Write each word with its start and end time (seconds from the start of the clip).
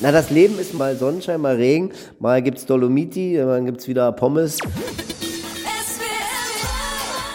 Na, 0.00 0.10
das 0.10 0.30
Leben 0.30 0.58
ist 0.58 0.74
mal 0.74 0.96
Sonnenschein, 0.96 1.40
mal 1.40 1.56
Regen, 1.56 1.92
mal 2.18 2.42
gibt's 2.42 2.66
Dolomiti, 2.66 3.36
dann 3.36 3.66
gibt's 3.66 3.86
wieder 3.86 4.10
Pommes. 4.12 4.58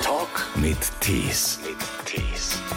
Talk 0.04 0.46
mit 0.56 0.78
Tees. 1.00 1.60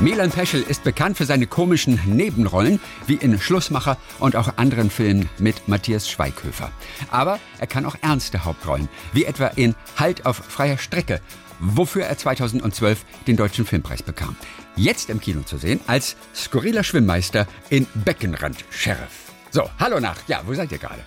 Milan 0.00 0.30
Peschel 0.30 0.62
ist 0.62 0.82
bekannt 0.82 1.18
für 1.18 1.26
seine 1.26 1.46
komischen 1.46 2.00
Nebenrollen, 2.06 2.80
wie 3.06 3.16
in 3.16 3.38
Schlussmacher 3.38 3.98
und 4.18 4.34
auch 4.34 4.56
anderen 4.56 4.88
Filmen 4.88 5.28
mit 5.38 5.68
Matthias 5.68 6.08
Schweighöfer. 6.08 6.72
Aber 7.10 7.38
er 7.58 7.66
kann 7.66 7.84
auch 7.84 7.96
ernste 8.00 8.46
Hauptrollen, 8.46 8.88
wie 9.12 9.26
etwa 9.26 9.48
in 9.48 9.74
Halt 9.98 10.24
auf 10.24 10.36
freier 10.36 10.78
Strecke, 10.78 11.20
wofür 11.58 12.04
er 12.04 12.16
2012 12.16 13.04
den 13.26 13.36
Deutschen 13.36 13.66
Filmpreis 13.66 14.02
bekam. 14.02 14.36
Jetzt 14.74 15.10
im 15.10 15.20
Kino 15.20 15.42
zu 15.42 15.58
sehen 15.58 15.80
als 15.86 16.16
skurriler 16.34 16.82
Schwimmmeister 16.82 17.46
in 17.68 17.86
Beckenrand 17.94 18.64
Sheriff. 18.70 19.29
So, 19.50 19.62
hallo 19.78 19.98
nach. 20.00 20.16
Ja, 20.28 20.40
wo 20.46 20.54
seid 20.54 20.70
ihr 20.72 20.78
gerade? 20.78 21.00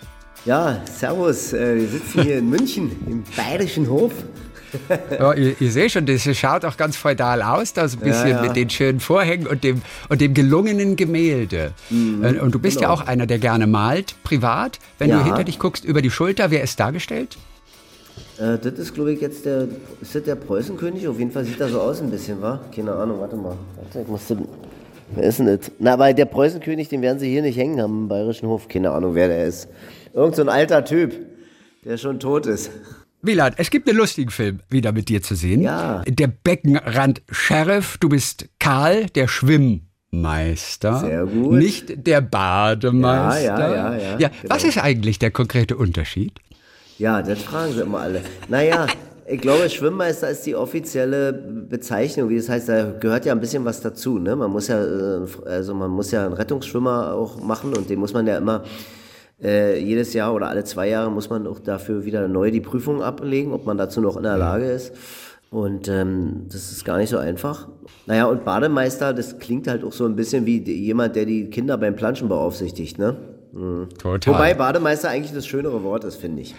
Ja, 0.46 0.82
servus, 0.92 1.54
äh, 1.54 1.78
wir 1.78 1.88
sitzen 1.88 2.24
hier 2.24 2.38
in 2.40 2.50
München 2.50 2.92
im 3.08 3.24
Bayerischen 3.38 3.90
Hof. 3.90 4.12
Ja, 5.12 5.34
ich, 5.34 5.62
ich 5.62 5.72
sehe 5.72 5.90
schon, 5.90 6.06
das 6.06 6.24
schaut 6.36 6.66
auch 6.66 6.76
ganz 6.76 6.98
feudal 6.98 7.42
aus, 7.44 7.74
da 7.74 7.88
so 7.88 7.98
ein 7.98 8.04
bisschen 8.04 8.30
Ja, 8.30 8.36
ja. 8.38 8.42
mit 8.42 8.56
den 8.56 8.70
schönen 8.70 9.00
Vorhängen 9.00 9.46
und 9.48 9.64
dem, 9.64 9.82
und 10.10 10.20
dem 10.20 10.34
gelungenen 10.34 10.96
Gemälde. 10.96 11.74
Äh, 11.92 12.40
Und 12.40 12.54
du 12.56 12.60
bist 12.60 12.82
ja 12.82 12.88
genau. 12.90 13.02
auch 13.02 13.08
einer, 13.08 13.28
der 13.28 13.38
gerne 13.38 13.68
malt, 13.68 14.16
privat. 14.24 14.80
Wenn 14.98 15.10
Ja. 15.12 15.20
du 15.20 15.26
hinter 15.26 15.44
dich 15.44 15.60
guckst, 15.60 15.86
über 15.86 16.02
die 16.02 16.10
Schulter, 16.12 16.50
wer 16.52 16.64
ist 16.64 16.80
dargestellt? 16.80 17.38
Äh, 18.40 18.58
das 18.58 18.74
ist, 18.80 18.94
glaube 18.96 19.14
ich, 19.14 19.22
jetzt 19.22 19.46
der, 19.46 19.68
ist 20.02 20.16
das 20.16 20.24
der 20.24 20.36
Preußenkönig? 20.36 21.08
Auf 21.08 21.20
jeden 21.20 21.32
Fall 21.32 21.46
sieht 21.46 21.60
er 21.62 21.70
so 21.70 21.80
aus 21.80 22.02
ein 22.02 22.10
bisschen, 22.10 22.42
wa? 22.42 22.60
Keine 22.76 22.94
Ahnung, 22.94 23.20
warte 23.22 23.36
mal. 23.38 23.56
Warte, 23.78 24.02
ich 24.02 24.08
musste, 24.08 24.38
wer 25.16 25.24
ist 25.24 25.40
denn 25.40 25.46
das? 25.48 25.72
Na, 25.80 25.94
aber 25.94 26.14
der 26.14 26.26
Preußenkönig, 26.26 26.90
den 26.90 27.02
werden 27.02 27.20
sie 27.20 27.30
hier 27.30 27.42
nicht 27.42 27.58
hängen 27.58 27.82
haben 27.82 28.04
im 28.04 28.08
Bayerischen 28.08 28.48
Hof. 28.48 28.68
Keine 28.68 28.92
Ahnung, 28.92 29.16
wer 29.16 29.28
der 29.28 29.46
ist. 29.46 29.68
Irgend 30.14 30.36
so 30.36 30.42
ein 30.42 30.50
alter 30.50 30.86
Typ, 30.86 31.14
der 31.84 31.98
schon 31.98 32.20
tot 32.20 32.46
ist. 32.46 32.72
Wieland, 33.22 33.56
es 33.58 33.70
gibt 33.70 33.88
einen 33.88 33.98
lustigen 33.98 34.32
Film 34.32 34.60
wieder 34.70 34.92
mit 34.92 35.08
dir 35.08 35.22
zu 35.22 35.36
sehen. 35.36 35.62
Ja. 35.62 36.04
Der 36.06 36.28
Beckenrand-Sheriff, 36.28 37.98
du 37.98 38.10
bist 38.10 38.50
Karl, 38.60 39.06
der 39.06 39.30
Schwimmmeister. 39.30 41.00
Sehr 41.00 41.26
gut. 41.26 41.54
Nicht 41.54 42.06
der 42.06 42.20
Bademeister. 42.20 43.44
Ja, 43.44 43.60
ja, 43.60 43.76
ja, 43.76 43.96
ja, 43.96 44.20
ja 44.20 44.28
genau. 44.28 44.54
Was 44.54 44.66
ist 44.66 44.78
eigentlich 44.78 45.20
der 45.20 45.32
konkrete 45.32 45.78
Unterschied? 45.78 46.40
Ja, 46.98 47.22
das 47.22 47.42
fragen 47.42 47.74
sie 47.74 47.82
immer 47.82 48.02
alle. 48.02 48.22
Naja, 48.50 48.88
ich 49.26 49.42
glaube, 49.42 49.70
Schwimmmeister 49.70 50.30
ist 50.30 50.46
die 50.46 50.56
offizielle 50.56 51.34
Bezeichnung. 51.34 52.30
Wie 52.30 52.38
das 52.38 52.50
heißt, 52.50 52.70
da 52.70 52.92
gehört 52.92 53.26
ja 53.26 53.34
ein 53.34 53.40
bisschen 53.40 53.64
was 53.66 53.82
dazu. 53.82 54.20
Ne? 54.20 54.36
Man 54.36 54.52
muss 54.52 54.68
ja, 54.68 54.84
äh, 54.84 55.26
also 55.46 55.74
man 55.74 55.92
muss 55.92 56.12
ja 56.12 56.26
einen 56.26 56.34
Rettungsschwimmer 56.34 57.14
auch 57.14 57.42
machen 57.42 57.76
und 57.76 57.90
den 57.90 58.00
muss 58.00 58.14
man 58.14 58.28
ja 58.28 58.38
immer 58.38 58.64
äh, 59.42 59.80
jedes 59.80 60.14
Jahr 60.14 60.34
oder 60.34 60.50
alle 60.50 60.64
zwei 60.64 60.90
Jahre 60.90 61.12
muss 61.12 61.30
man 61.30 61.48
auch 61.48 61.60
dafür 61.60 62.06
wieder 62.06 62.28
neu 62.28 62.52
die 62.52 62.62
Prüfung 62.62 63.02
ablegen, 63.02 63.54
ob 63.54 63.66
man 63.66 63.78
dazu 63.78 64.02
noch 64.02 64.18
in 64.18 64.24
der 64.24 64.38
Lage 64.38 64.66
ist. 64.66 64.94
Und 65.52 65.88
ähm, 65.88 66.48
das 66.52 66.72
ist 66.72 66.84
gar 66.84 66.98
nicht 66.98 67.10
so 67.10 67.18
einfach. 67.18 67.68
Naja, 68.08 68.26
und 68.26 68.44
Bademeister, 68.44 69.14
das 69.14 69.38
klingt 69.38 69.68
halt 69.68 69.84
auch 69.84 69.94
so 69.94 70.06
ein 70.06 70.16
bisschen 70.16 70.46
wie 70.46 70.64
jemand, 70.64 71.16
der 71.16 71.26
die 71.26 71.50
Kinder 71.50 71.78
beim 71.78 71.96
Planschen 71.96 72.28
beaufsichtigt, 72.28 72.98
ne? 72.98 73.16
Total. 74.00 74.34
Wobei 74.34 74.54
Bademeister 74.56 75.10
eigentlich 75.10 75.32
das 75.34 75.46
schönere 75.46 75.84
Wort 75.84 76.04
ist, 76.06 76.16
finde 76.16 76.42
ich. 76.42 76.56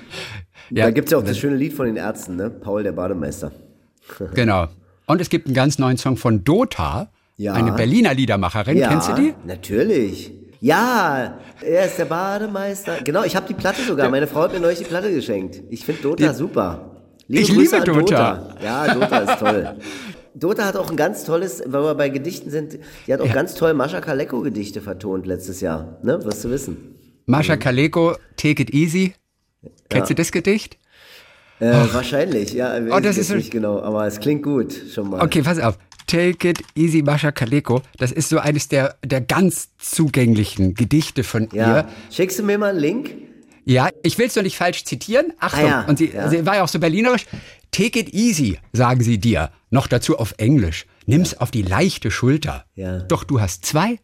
Ja, 0.70 0.84
da 0.84 0.90
gibt 0.92 1.08
es 1.08 1.12
ja 1.12 1.18
auch 1.18 1.24
das 1.24 1.36
schöne 1.38 1.56
Lied 1.56 1.72
von 1.72 1.86
den 1.86 1.96
Ärzten, 1.96 2.36
ne? 2.36 2.50
Paul 2.50 2.82
der 2.82 2.92
Bademeister. 2.92 3.50
Genau. 4.34 4.68
Und 5.06 5.20
es 5.20 5.28
gibt 5.30 5.46
einen 5.46 5.54
ganz 5.54 5.78
neuen 5.78 5.96
Song 5.96 6.16
von 6.16 6.44
Dota, 6.44 7.08
Ja. 7.36 7.54
eine 7.54 7.72
Berliner 7.72 8.14
Liedermacherin. 8.14 8.78
Kennst 8.80 9.08
du 9.08 9.14
die? 9.14 9.34
Natürlich. 9.46 10.32
Ja, 10.60 11.38
er 11.60 11.84
ist 11.86 11.98
der 11.98 12.04
Bademeister. 12.06 12.98
Genau, 13.04 13.24
ich 13.24 13.34
habe 13.36 13.46
die 13.46 13.54
Platte 13.54 13.82
sogar. 13.82 14.08
Meine 14.10 14.26
Frau 14.26 14.42
hat 14.42 14.52
mir 14.52 14.60
neulich 14.60 14.78
die 14.78 14.84
Platte 14.84 15.12
geschenkt. 15.12 15.62
Ich 15.70 15.84
finde 15.84 16.02
Dota 16.02 16.32
super. 16.32 16.90
Ich 17.28 17.48
Grüße 17.48 17.76
liebe 17.78 17.90
an 17.92 17.98
Dota. 17.98 18.54
Ja, 18.62 18.94
Dota 18.94 19.18
ist 19.18 19.38
toll. 19.38 19.76
Dota 20.34 20.64
hat 20.64 20.76
auch 20.76 20.90
ein 20.90 20.96
ganz 20.96 21.24
tolles, 21.24 21.62
weil 21.66 21.82
wir 21.82 21.94
bei 21.94 22.08
Gedichten 22.08 22.50
sind, 22.50 22.78
die 23.06 23.12
hat 23.12 23.20
auch 23.20 23.32
ganz 23.32 23.54
toll 23.54 23.72
Mascha 23.74 24.00
Kaleko 24.00 24.40
Gedichte 24.40 24.80
vertont 24.80 25.26
letztes 25.26 25.60
Jahr. 25.60 25.98
Ne, 26.02 26.24
wirst 26.24 26.44
du 26.44 26.50
wissen. 26.50 26.76
Mascha 27.26 27.56
Kaleko, 27.56 28.16
Take 28.36 28.62
It 28.62 28.74
Easy. 28.74 29.14
Kennst 29.88 30.10
du 30.10 30.14
das 30.14 30.32
Gedicht? 30.32 30.76
Äh, 31.60 31.72
wahrscheinlich, 31.92 32.52
ja. 32.52 32.74
Oh, 32.90 32.98
das 33.00 33.16
ist 33.16 33.28
so- 33.28 33.36
nicht 33.36 33.50
genau, 33.52 33.80
aber 33.80 34.06
es 34.06 34.18
klingt 34.20 34.42
gut 34.42 34.74
schon 34.92 35.10
mal. 35.10 35.22
Okay, 35.22 35.40
pass 35.42 35.58
auf. 35.60 35.78
Take 36.06 36.48
It 36.50 36.58
Easy, 36.74 37.00
Mascha 37.02 37.30
Kaleko. 37.32 37.80
Das 37.98 38.12
ist 38.12 38.28
so 38.28 38.38
eines 38.38 38.68
der, 38.68 38.96
der 39.04 39.20
ganz 39.20 39.68
zugänglichen 39.78 40.74
Gedichte 40.74 41.22
von 41.24 41.48
Ja. 41.52 41.78
ihr. 41.78 41.88
Schickst 42.10 42.38
du 42.38 42.42
mir 42.42 42.58
mal 42.58 42.70
einen 42.70 42.80
Link? 42.80 43.10
Ja, 43.64 43.88
ich 44.02 44.18
will 44.18 44.26
es 44.26 44.34
nur 44.36 44.42
nicht 44.42 44.58
falsch 44.58 44.84
zitieren. 44.84 45.32
Achtung, 45.38 45.64
Ah 45.64 45.68
ja, 45.68 45.84
und 45.88 45.96
sie, 45.96 46.10
ja. 46.12 46.28
sie 46.28 46.44
war 46.44 46.56
ja 46.56 46.64
auch 46.64 46.68
so 46.68 46.78
berlinerisch. 46.78 47.24
Take 47.74 47.98
it 47.98 48.14
easy, 48.14 48.60
sagen 48.72 49.02
sie 49.02 49.18
dir. 49.18 49.50
Noch 49.70 49.88
dazu 49.88 50.16
auf 50.16 50.34
Englisch. 50.38 50.86
Nimm's 51.06 51.34
auf 51.34 51.50
die 51.50 51.62
leichte 51.62 52.12
Schulter. 52.12 52.66
Ja. 52.76 53.00
Doch 53.00 53.24
du 53.24 53.40
hast 53.40 53.64
zwei. 53.64 53.98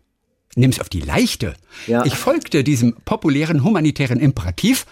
Nimm's 0.56 0.80
auf 0.80 0.88
die 0.88 1.00
leichte. 1.00 1.54
Ja. 1.86 2.04
Ich 2.04 2.14
folgte 2.14 2.64
diesem 2.64 2.96
populären 3.04 3.62
humanitären 3.62 4.18
Imperativ 4.18 4.86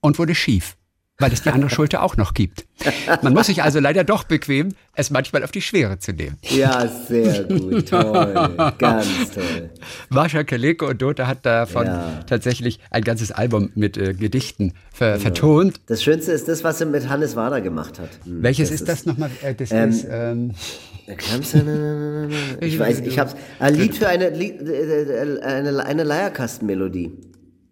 und 0.00 0.20
wurde 0.20 0.36
schief, 0.36 0.76
weil 1.20 1.32
es 1.32 1.42
die 1.42 1.50
andere 1.50 1.70
Schulter 1.70 2.02
auch 2.02 2.16
noch 2.16 2.34
gibt. 2.34 2.66
Man 3.22 3.32
muss 3.34 3.46
sich 3.46 3.62
also 3.62 3.78
leider 3.78 4.02
doch 4.04 4.24
bequemen, 4.24 4.74
es 4.94 5.10
manchmal 5.10 5.44
auf 5.44 5.52
die 5.52 5.60
Schwere 5.62 5.98
zu 5.98 6.12
nehmen. 6.12 6.36
Ja, 6.42 6.88
sehr 6.88 7.44
gut, 7.44 7.88
toll, 7.90 8.72
ganz 8.78 9.06
toll. 9.34 9.70
Mascha 10.08 10.42
Kaleko 10.44 10.88
und 10.88 11.00
Dota 11.00 11.26
hat 11.26 11.46
davon 11.46 11.86
Ja. 11.86 12.20
tatsächlich 12.26 12.80
ein 12.90 13.04
ganzes 13.04 13.30
Album 13.32 13.70
mit 13.74 13.96
äh, 13.96 14.14
Gedichten 14.14 14.72
ver 14.92 15.18
vertont. 15.20 15.80
Das 15.86 16.02
Schönste 16.02 16.32
ist 16.32 16.48
das, 16.48 16.64
was 16.64 16.78
sie 16.78 16.86
mit 16.86 17.08
Hannes 17.08 17.36
Wader 17.36 17.60
gemacht 17.60 17.98
hat. 17.98 18.10
Hm, 18.24 18.42
Welches 18.42 18.70
ist 18.70 18.88
das 18.88 19.06
nochmal? 19.06 19.30
Äh, 19.42 19.54
das 19.54 19.70
ist, 19.70 20.06
ähm, 20.10 20.52
Ich 22.60 22.78
weiß, 22.78 23.00
ich 23.00 23.18
hab's. 23.18 23.34
Ein 23.58 23.74
Lied 23.74 23.96
für 23.96 24.08
eine, 24.08 24.30
Lied- 24.30 24.60
äh, 24.62 25.40
eine, 25.42 25.84
eine 25.84 26.04
Leierkastenmelodie. 26.04 27.12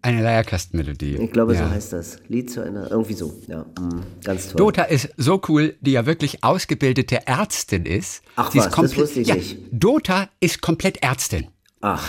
Eine 0.01 0.21
Leierkastenmelodie. 0.21 1.17
Ich 1.17 1.31
glaube, 1.31 1.53
ja. 1.53 1.65
so 1.65 1.69
heißt 1.69 1.93
das. 1.93 2.17
Lied 2.27 2.49
zu 2.51 2.63
einer, 2.63 2.89
irgendwie 2.89 3.13
so. 3.13 3.33
Ja, 3.47 3.65
hm, 3.77 4.03
ganz 4.23 4.49
toll. 4.49 4.57
Dota 4.57 4.83
ist 4.83 5.09
so 5.17 5.41
cool, 5.47 5.75
die 5.81 5.91
ja 5.91 6.05
wirklich 6.05 6.43
ausgebildete 6.43 7.27
Ärztin 7.27 7.85
ist. 7.85 8.23
Ach 8.35 8.51
Sie 8.51 8.59
was, 8.59 8.65
ist 8.65 8.71
das 8.71 8.75
komplett, 8.75 8.99
wusste 8.99 9.19
ich 9.19 9.27
ja, 9.27 9.35
nicht. 9.35 9.57
Dota 9.71 10.29
ist 10.39 10.61
komplett 10.61 11.03
Ärztin. 11.03 11.47
Ach, 11.81 12.05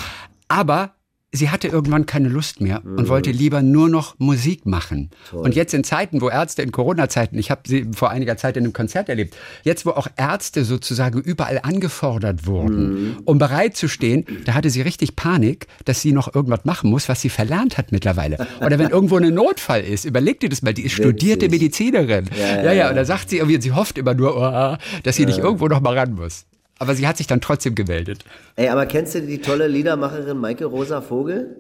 Aber 0.49 0.95
sie 1.33 1.49
hatte 1.51 1.69
irgendwann 1.69 2.07
keine 2.07 2.29
Lust 2.29 2.61
mehr 2.61 2.83
und 2.85 3.09
wollte 3.09 3.31
lieber 3.31 3.63
nur 3.63 3.89
noch 3.89 4.19
Musik 4.19 4.67
machen. 4.67 5.11
Und 5.33 5.55
jetzt 5.55 5.73
in 5.75 5.85
Zeiten, 5.85 6.21
wo 6.21 6.29
Ärzte 6.29 6.63
in 6.63 6.73
Corona-Zeiten, 6.73 7.39
ich 7.39 7.51
habe 7.53 7.61
sie 7.67 7.87
vor 7.95 8.11
einiger 8.11 8.37
Zeit 8.37 8.57
in 8.57 8.65
einem 8.65 8.73
Konzert 8.73 9.09
erlebt, 9.09 9.37
jetzt 9.63 9.87
wo 9.87 9.91
auch 9.91 10.09
Ärzte 10.17 10.65
sozusagen 10.65 11.21
überall 11.21 11.61
angefordert 11.63 12.47
wurden, 12.47 12.81
Mhm. 13.11 13.17
um 13.25 13.39
bereit 13.39 13.77
zu 13.77 13.87
stehen, 13.89 14.25
da 14.45 14.55
hatte 14.55 14.71
sie 14.71 14.81
richtig 14.83 15.15
Panik, 15.15 15.67
dass 15.85 16.01
sie 16.03 16.13
noch 16.13 16.35
irgendwas 16.35 16.65
machen 16.65 16.91
muss, 16.91 17.09
was 17.09 17.21
sie 17.21 17.29
verlernt 17.29 17.79
hat 17.79 17.93
mittlerweile. 17.93 18.47
Oder 18.65 18.79
wenn 18.79 18.91
irgendwo 18.91 19.17
ein 19.17 19.33
Notfall 19.33 19.83
ist, 19.83 20.05
überleg 20.05 20.41
dir 20.41 20.49
das 20.49 20.63
mal, 20.63 20.75
die 20.75 20.83
ist 20.83 20.93
studierte. 20.93 21.49
Medizinerin. 21.49 22.25
Ja, 22.39 22.47
ja, 22.47 22.63
ja, 22.65 22.73
ja. 22.73 22.89
und 22.91 22.97
da 22.97 23.05
sagt 23.05 23.31
sie 23.31 23.37
irgendwie, 23.39 23.61
sie 23.61 23.73
hofft 23.73 23.99
immer 23.99 24.15
nur, 24.15 24.37
oh, 24.37 24.77
dass 25.05 25.17
sie 25.17 25.27
nicht 25.27 25.39
irgendwo 25.39 25.69
noch 25.69 25.81
mal 25.81 25.97
ran 25.97 26.15
muss. 26.15 26.47
Aber 26.81 26.95
sie 26.97 27.07
hat 27.07 27.19
sich 27.19 27.27
dann 27.29 27.41
trotzdem 27.41 27.75
gemeldet. 27.77 28.25
ey, 28.57 28.69
aber 28.69 28.87
kennst 28.87 29.15
du 29.15 29.21
die 29.23 29.39
tolle 29.39 29.69
Liedermacherin 29.69 30.37
Maike 30.39 30.65
Rosa 30.65 31.01
Vogel? 31.03 31.57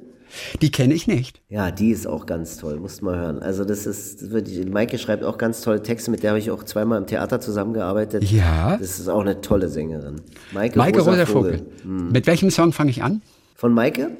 Die 0.62 0.70
kenne 0.70 0.94
ich 0.94 1.06
nicht. 1.06 1.42
Ja, 1.48 1.70
die 1.70 1.90
ist 1.90 2.06
auch 2.06 2.24
ganz 2.24 2.56
toll, 2.56 2.78
musst 2.78 3.02
mal 3.02 3.18
hören. 3.18 3.40
Also 3.40 3.64
das 3.64 3.84
ist, 3.86 4.22
Maike 4.70 4.96
schreibt 4.96 5.22
auch 5.24 5.38
ganz 5.38 5.60
tolle 5.60 5.82
Texte, 5.82 6.10
mit 6.10 6.22
der 6.22 6.30
habe 6.30 6.38
ich 6.38 6.50
auch 6.50 6.62
zweimal 6.62 6.98
im 6.98 7.06
Theater 7.06 7.40
zusammengearbeitet. 7.40 8.24
Ja. 8.24 8.76
Das 8.76 8.98
ist 8.98 9.08
auch 9.08 9.20
eine 9.20 9.40
tolle 9.40 9.68
Sängerin. 9.68 10.20
Maike, 10.52 10.78
Maike 10.78 10.98
Rosa, 11.00 11.10
Rosa 11.10 11.26
Vogel. 11.26 11.58
Vogel. 11.58 12.10
Mit 12.12 12.26
welchem 12.26 12.50
Song 12.50 12.72
fange 12.72 12.90
ich 12.90 13.02
an? 13.02 13.22
Von 13.56 13.74
Maike? 13.74 14.10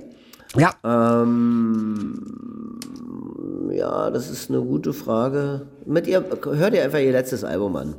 Ja, 0.57 0.75
Ähm, 0.85 2.25
ja, 3.73 4.11
das 4.11 4.29
ist 4.31 4.51
eine 4.51 4.61
gute 4.61 4.93
Frage. 4.93 5.63
Mit 5.87 6.07
ihr, 6.09 6.25
hör 6.45 6.71
dir 6.71 6.83
einfach 6.85 6.99
ihr 6.99 7.13
letztes 7.13 7.45
Album 7.45 7.77
an. 7.77 7.95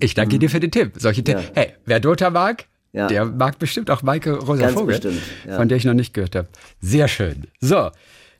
Ich 0.00 0.14
danke 0.14 0.38
dir 0.38 0.50
für 0.50 0.60
den 0.60 0.70
Tipp. 0.70 0.92
Solche 0.96 1.22
Tipps. 1.24 1.42
Ja. 1.44 1.50
Hey, 1.54 1.72
wer 1.86 2.00
Dota 2.00 2.30
mag, 2.30 2.64
Ja. 2.92 3.06
der 3.06 3.24
mag 3.26 3.58
bestimmt 3.58 3.90
auch 3.90 4.02
Maike 4.02 4.32
Rosa 4.38 4.62
Ganz 4.62 4.74
Vogel, 4.74 4.86
bestimmt, 4.94 5.20
ja. 5.46 5.56
von 5.56 5.68
der 5.68 5.76
ich 5.78 5.84
noch 5.84 5.94
nicht 5.94 6.14
gehört 6.14 6.34
habe. 6.36 6.48
Sehr 6.80 7.08
schön. 7.08 7.46
So. 7.60 7.90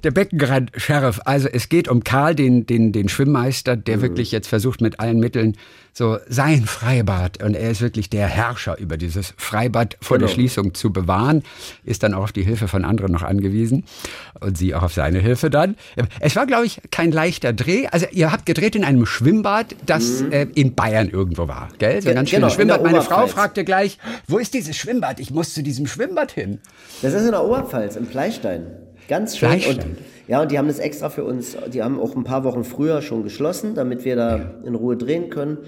Der 0.04 0.12
Beckenrand-Sheriff, 0.12 1.20
also 1.24 1.48
es 1.52 1.68
geht 1.68 1.88
um 1.88 2.04
Karl, 2.04 2.36
den, 2.36 2.66
den, 2.66 2.92
den 2.92 3.08
Schwimmmeister, 3.08 3.76
der 3.76 3.96
Mhm. 3.96 4.02
wirklich 4.02 4.30
jetzt 4.30 4.46
versucht 4.46 4.80
mit 4.80 5.00
allen 5.00 5.18
Mitteln 5.18 5.56
so 5.92 6.18
sein 6.28 6.64
Freibad 6.66 7.42
und 7.42 7.54
er 7.56 7.70
ist 7.72 7.80
wirklich 7.80 8.08
der 8.08 8.28
Herrscher 8.28 8.78
über 8.78 8.96
dieses 8.96 9.34
Freibad 9.36 9.96
vor 10.00 10.18
der 10.18 10.26
Genau. 10.28 10.34
Schließung 10.34 10.74
zu 10.74 10.92
bewahren, 10.92 11.42
ist 11.82 12.04
dann 12.04 12.14
auch 12.14 12.22
auf 12.22 12.32
die 12.32 12.44
Hilfe 12.44 12.68
von 12.68 12.84
anderen 12.84 13.10
noch 13.10 13.24
angewiesen 13.24 13.82
und 14.38 14.56
sie 14.56 14.72
auch 14.76 14.84
auf 14.84 14.92
seine 14.94 15.18
Hilfe 15.18 15.50
dann. 15.50 15.74
Es 16.20 16.36
war, 16.36 16.46
glaube 16.46 16.66
ich, 16.66 16.80
kein 16.92 17.10
leichter 17.10 17.52
Dreh. 17.52 17.88
Also 17.88 18.06
ihr 18.12 18.30
habt 18.30 18.46
gedreht 18.46 18.76
in 18.76 18.84
einem 18.84 19.04
Schwimmbad, 19.04 19.74
das 19.84 20.22
äh, 20.30 20.46
in 20.54 20.76
Bayern 20.76 21.08
irgendwo 21.08 21.48
war, 21.48 21.70
gell? 21.80 22.00
So 22.02 22.10
ein 22.10 22.14
ganz 22.14 22.30
Mhm. 22.30 22.36
genau, 22.36 22.48
schönes 22.50 22.68
der 22.68 22.74
Schwimmbad. 22.76 22.82
Meine 22.84 23.02
Frau 23.02 23.26
fragte 23.26 23.64
gleich, 23.64 23.98
wo 24.28 24.38
ist 24.38 24.54
dieses 24.54 24.76
Schwimmbad? 24.76 25.18
Ich 25.18 25.32
muss 25.32 25.54
zu 25.54 25.64
diesem 25.64 25.88
Schwimmbad 25.88 26.30
hin. 26.30 26.60
Das 27.02 27.12
ist 27.14 27.24
in 27.24 27.32
der 27.32 27.42
Oberpfalz, 27.44 27.96
im 27.96 28.06
Fleischstein. 28.06 28.66
Ganz 29.08 29.36
schön. 29.36 29.48
Fleischstand. 29.48 29.84
Und, 29.84 29.96
ja, 30.28 30.42
und 30.42 30.52
die 30.52 30.58
haben 30.58 30.68
das 30.68 30.78
extra 30.78 31.08
für 31.08 31.24
uns, 31.24 31.56
die 31.72 31.82
haben 31.82 31.98
auch 31.98 32.14
ein 32.14 32.24
paar 32.24 32.44
Wochen 32.44 32.62
früher 32.62 33.02
schon 33.02 33.24
geschlossen, 33.24 33.74
damit 33.74 34.04
wir 34.04 34.14
da 34.14 34.54
in 34.64 34.74
Ruhe 34.74 34.96
drehen 34.96 35.30
können. 35.30 35.58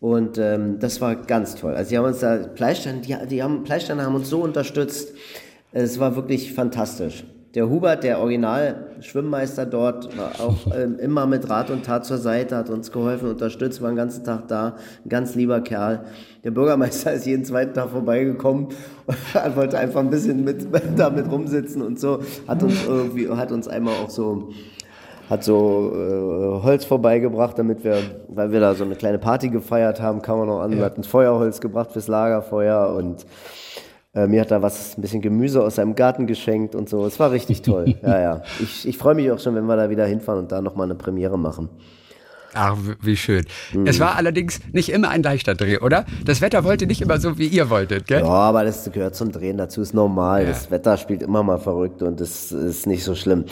Und 0.00 0.38
ähm, 0.38 0.78
das 0.78 1.00
war 1.00 1.16
ganz 1.16 1.54
toll. 1.54 1.74
Also 1.74 1.90
die 1.90 1.98
haben 1.98 2.06
uns 2.06 2.20
da, 2.20 2.48
Fleischstand, 2.54 3.06
die, 3.06 3.16
die 3.28 3.42
haben, 3.42 3.66
Fleischstände 3.66 4.04
haben 4.04 4.14
uns 4.14 4.30
so 4.30 4.40
unterstützt. 4.40 5.12
Es 5.72 5.98
war 6.00 6.16
wirklich 6.16 6.54
fantastisch. 6.54 7.24
Der 7.58 7.68
Hubert, 7.68 8.04
der 8.04 8.20
Original-Schwimmmeister 8.20 9.66
dort, 9.66 10.16
war 10.16 10.30
auch 10.38 10.58
ähm, 10.76 10.96
immer 11.00 11.26
mit 11.26 11.50
Rat 11.50 11.70
und 11.70 11.84
Tat 11.84 12.06
zur 12.06 12.18
Seite, 12.18 12.56
hat 12.56 12.70
uns 12.70 12.92
geholfen, 12.92 13.28
unterstützt, 13.28 13.82
war 13.82 13.90
den 13.90 13.96
ganzen 13.96 14.22
Tag 14.22 14.46
da. 14.46 14.76
Ein 15.04 15.08
ganz 15.08 15.34
lieber 15.34 15.60
Kerl. 15.60 16.04
Der 16.44 16.52
Bürgermeister 16.52 17.12
ist 17.14 17.26
jeden 17.26 17.44
zweiten 17.44 17.74
Tag 17.74 17.90
vorbeigekommen 17.90 18.68
und 19.06 19.56
wollte 19.56 19.76
einfach 19.76 19.98
ein 19.98 20.08
bisschen 20.08 20.44
mit, 20.44 20.68
damit 20.96 21.28
rumsitzen 21.28 21.82
und 21.82 21.98
so. 21.98 22.20
Hat 22.46 22.62
uns 22.62 22.86
irgendwie, 22.86 23.28
hat 23.28 23.50
uns 23.50 23.66
einmal 23.66 23.94
auch 24.04 24.10
so 24.10 24.50
hat 25.28 25.42
so 25.42 25.92
äh, 25.94 26.62
Holz 26.62 26.84
vorbeigebracht, 26.84 27.58
damit 27.58 27.82
wir, 27.82 27.98
weil 28.28 28.52
wir 28.52 28.60
da 28.60 28.74
so 28.74 28.84
eine 28.84 28.94
kleine 28.94 29.18
Party 29.18 29.48
gefeiert 29.48 30.00
haben, 30.00 30.22
kam 30.22 30.38
er 30.38 30.46
noch 30.46 30.60
an, 30.60 30.78
ja. 30.78 30.84
hat 30.84 30.96
ein 30.96 31.02
Feuerholz 31.02 31.60
gebracht 31.60 31.90
fürs 31.92 32.06
Lagerfeuer 32.06 32.94
und 32.94 33.26
äh, 34.14 34.26
mir 34.26 34.40
hat 34.40 34.50
da 34.50 34.62
was, 34.62 34.96
ein 34.96 35.02
bisschen 35.02 35.20
Gemüse 35.20 35.62
aus 35.62 35.76
seinem 35.76 35.94
Garten 35.94 36.26
geschenkt 36.26 36.74
und 36.74 36.88
so. 36.88 37.06
Es 37.06 37.18
war 37.18 37.30
richtig 37.30 37.62
toll. 37.62 37.96
ja, 38.02 38.20
ja. 38.20 38.42
Ich, 38.60 38.86
ich 38.88 38.98
freue 38.98 39.14
mich 39.14 39.30
auch 39.30 39.38
schon, 39.38 39.54
wenn 39.54 39.66
wir 39.66 39.76
da 39.76 39.90
wieder 39.90 40.06
hinfahren 40.06 40.40
und 40.40 40.52
da 40.52 40.60
nochmal 40.60 40.86
eine 40.86 40.94
Premiere 40.94 41.38
machen. 41.38 41.68
Ach, 42.54 42.76
wie 43.02 43.16
schön. 43.16 43.44
Mhm. 43.74 43.86
Es 43.86 44.00
war 44.00 44.16
allerdings 44.16 44.60
nicht 44.72 44.90
immer 44.90 45.10
ein 45.10 45.22
leichter 45.22 45.54
Dreh, 45.54 45.78
oder? 45.78 46.06
Das 46.24 46.40
Wetter 46.40 46.64
wollte 46.64 46.86
nicht 46.86 47.02
immer 47.02 47.18
so, 47.20 47.38
wie 47.38 47.46
ihr 47.46 47.68
wolltet, 47.68 48.06
gell? 48.06 48.20
Ja, 48.20 48.26
aber 48.26 48.64
das 48.64 48.90
gehört 48.90 49.14
zum 49.14 49.30
Drehen 49.32 49.58
dazu, 49.58 49.82
ist 49.82 49.92
normal. 49.92 50.42
Ja. 50.42 50.48
Das 50.48 50.70
Wetter 50.70 50.96
spielt 50.96 51.22
immer 51.22 51.42
mal 51.42 51.58
verrückt 51.58 52.02
und 52.02 52.20
das 52.20 52.50
ist 52.50 52.86
nicht 52.86 53.04
so 53.04 53.14
schlimm. 53.14 53.44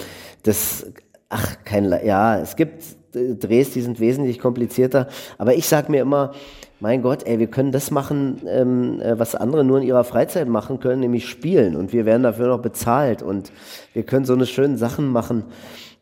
Das 0.44 0.86
Ach, 1.28 1.56
kein, 1.64 1.90
ja, 2.04 2.38
es 2.38 2.54
gibt 2.54 2.84
Drehs, 3.12 3.70
die 3.70 3.80
sind 3.80 3.98
wesentlich 3.98 4.38
komplizierter. 4.38 5.08
Aber 5.38 5.54
ich 5.54 5.66
sag 5.66 5.88
mir 5.88 6.02
immer, 6.02 6.32
mein 6.80 7.00
Gott, 7.02 7.26
ey, 7.26 7.38
wir 7.38 7.46
können 7.46 7.72
das 7.72 7.90
machen, 7.90 8.42
ähm, 8.46 9.00
äh, 9.00 9.18
was 9.18 9.34
andere 9.34 9.64
nur 9.64 9.78
in 9.78 9.86
ihrer 9.86 10.04
Freizeit 10.04 10.48
machen 10.48 10.78
können, 10.78 11.00
nämlich 11.00 11.28
spielen. 11.28 11.74
Und 11.74 11.92
wir 11.92 12.04
werden 12.04 12.22
dafür 12.22 12.48
noch 12.48 12.60
bezahlt. 12.60 13.22
Und 13.22 13.50
wir 13.94 14.02
können 14.02 14.26
so 14.26 14.34
eine 14.34 14.46
schönen 14.46 14.76
Sachen 14.76 15.08
machen 15.08 15.44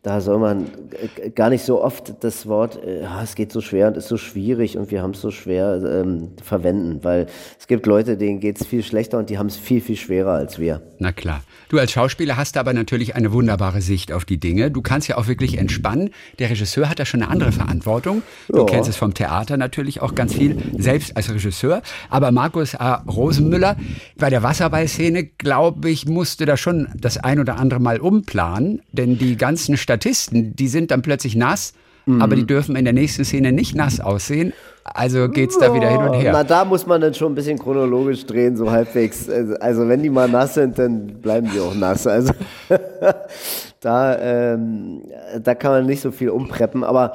da 0.05 0.21
soll 0.21 0.37
man 0.37 0.67
gar 1.33 1.49
nicht 1.49 1.65
so 1.65 1.83
oft 1.83 2.13
das 2.19 2.45
Wort, 2.45 2.77
äh, 2.83 3.01
es 3.23 3.33
geht 3.33 3.51
so 3.51 3.59
schwer 3.59 3.87
und 3.87 3.97
ist 3.97 4.07
so 4.07 4.17
schwierig 4.17 4.77
und 4.77 4.91
wir 4.91 5.01
haben 5.01 5.11
es 5.11 5.21
so 5.21 5.31
schwer 5.31 5.81
ähm, 5.83 6.29
verwenden, 6.43 6.99
weil 7.01 7.25
es 7.59 7.65
gibt 7.65 7.87
Leute, 7.87 8.15
denen 8.15 8.39
geht 8.39 8.61
es 8.61 8.67
viel 8.67 8.83
schlechter 8.83 9.17
und 9.17 9.31
die 9.31 9.39
haben 9.39 9.47
es 9.47 9.57
viel, 9.57 9.81
viel 9.81 9.95
schwerer 9.95 10.33
als 10.33 10.59
wir. 10.59 10.83
Na 10.99 11.11
klar. 11.11 11.41
Du 11.69 11.79
als 11.79 11.91
Schauspieler 11.91 12.37
hast 12.37 12.55
aber 12.57 12.73
natürlich 12.73 13.15
eine 13.15 13.31
wunderbare 13.31 13.81
Sicht 13.81 14.11
auf 14.11 14.25
die 14.25 14.39
Dinge. 14.39 14.69
Du 14.69 14.83
kannst 14.83 15.07
ja 15.07 15.17
auch 15.17 15.25
wirklich 15.25 15.57
entspannen. 15.57 16.11
Der 16.37 16.51
Regisseur 16.51 16.87
hat 16.87 16.99
da 16.99 17.05
schon 17.05 17.23
eine 17.23 17.31
andere 17.31 17.51
Verantwortung. 17.51 18.21
Du 18.47 18.59
ja. 18.59 18.65
kennst 18.65 18.87
es 18.87 18.97
vom 18.97 19.15
Theater 19.15 19.57
natürlich 19.57 20.03
auch 20.03 20.13
ganz 20.13 20.35
viel, 20.35 20.55
selbst 20.77 21.17
als 21.17 21.33
Regisseur. 21.33 21.81
Aber 22.11 22.31
Markus 22.31 22.75
A. 22.75 23.03
Rosenmüller, 23.07 23.75
bei 24.17 24.29
der 24.29 24.43
Wasserballszene, 24.43 25.23
glaube 25.23 25.89
ich, 25.89 26.05
musste 26.05 26.45
da 26.45 26.57
schon 26.57 26.89
das 26.95 27.17
ein 27.17 27.39
oder 27.39 27.57
andere 27.57 27.79
Mal 27.79 27.99
umplanen, 27.99 28.83
denn 28.91 29.17
die 29.17 29.35
ganzen 29.35 29.77
Stadt 29.77 29.94
Statisten, 29.95 30.55
die 30.55 30.67
sind 30.67 30.91
dann 30.91 31.01
plötzlich 31.01 31.35
nass, 31.35 31.73
mhm. 32.05 32.21
aber 32.21 32.35
die 32.35 32.45
dürfen 32.45 32.75
in 32.75 32.83
der 32.83 32.93
nächsten 32.93 33.23
Szene 33.23 33.51
nicht 33.51 33.75
nass 33.75 33.99
aussehen. 34.01 34.53
Also 34.83 35.29
geht's 35.29 35.57
da 35.57 35.73
wieder 35.73 35.89
hin 35.89 36.01
und 36.01 36.13
her. 36.13 36.31
Na, 36.31 36.43
da 36.43 36.63
muss 36.63 36.85
man 36.85 37.01
dann 37.01 37.13
schon 37.13 37.31
ein 37.31 37.35
bisschen 37.35 37.57
chronologisch 37.57 38.25
drehen, 38.25 38.55
so 38.55 38.69
halbwegs. 38.69 39.27
Also 39.59 39.87
wenn 39.87 40.03
die 40.03 40.09
mal 40.09 40.29
nass 40.29 40.53
sind, 40.53 40.77
dann 40.77 41.07
bleiben 41.21 41.49
die 41.51 41.59
auch 41.59 41.73
nass. 41.73 42.05
Also 42.05 42.33
da, 43.79 44.19
ähm, 44.19 45.01
da 45.41 45.55
kann 45.55 45.71
man 45.71 45.85
nicht 45.85 46.01
so 46.01 46.11
viel 46.11 46.29
umpreppen. 46.29 46.83
Aber 46.83 47.13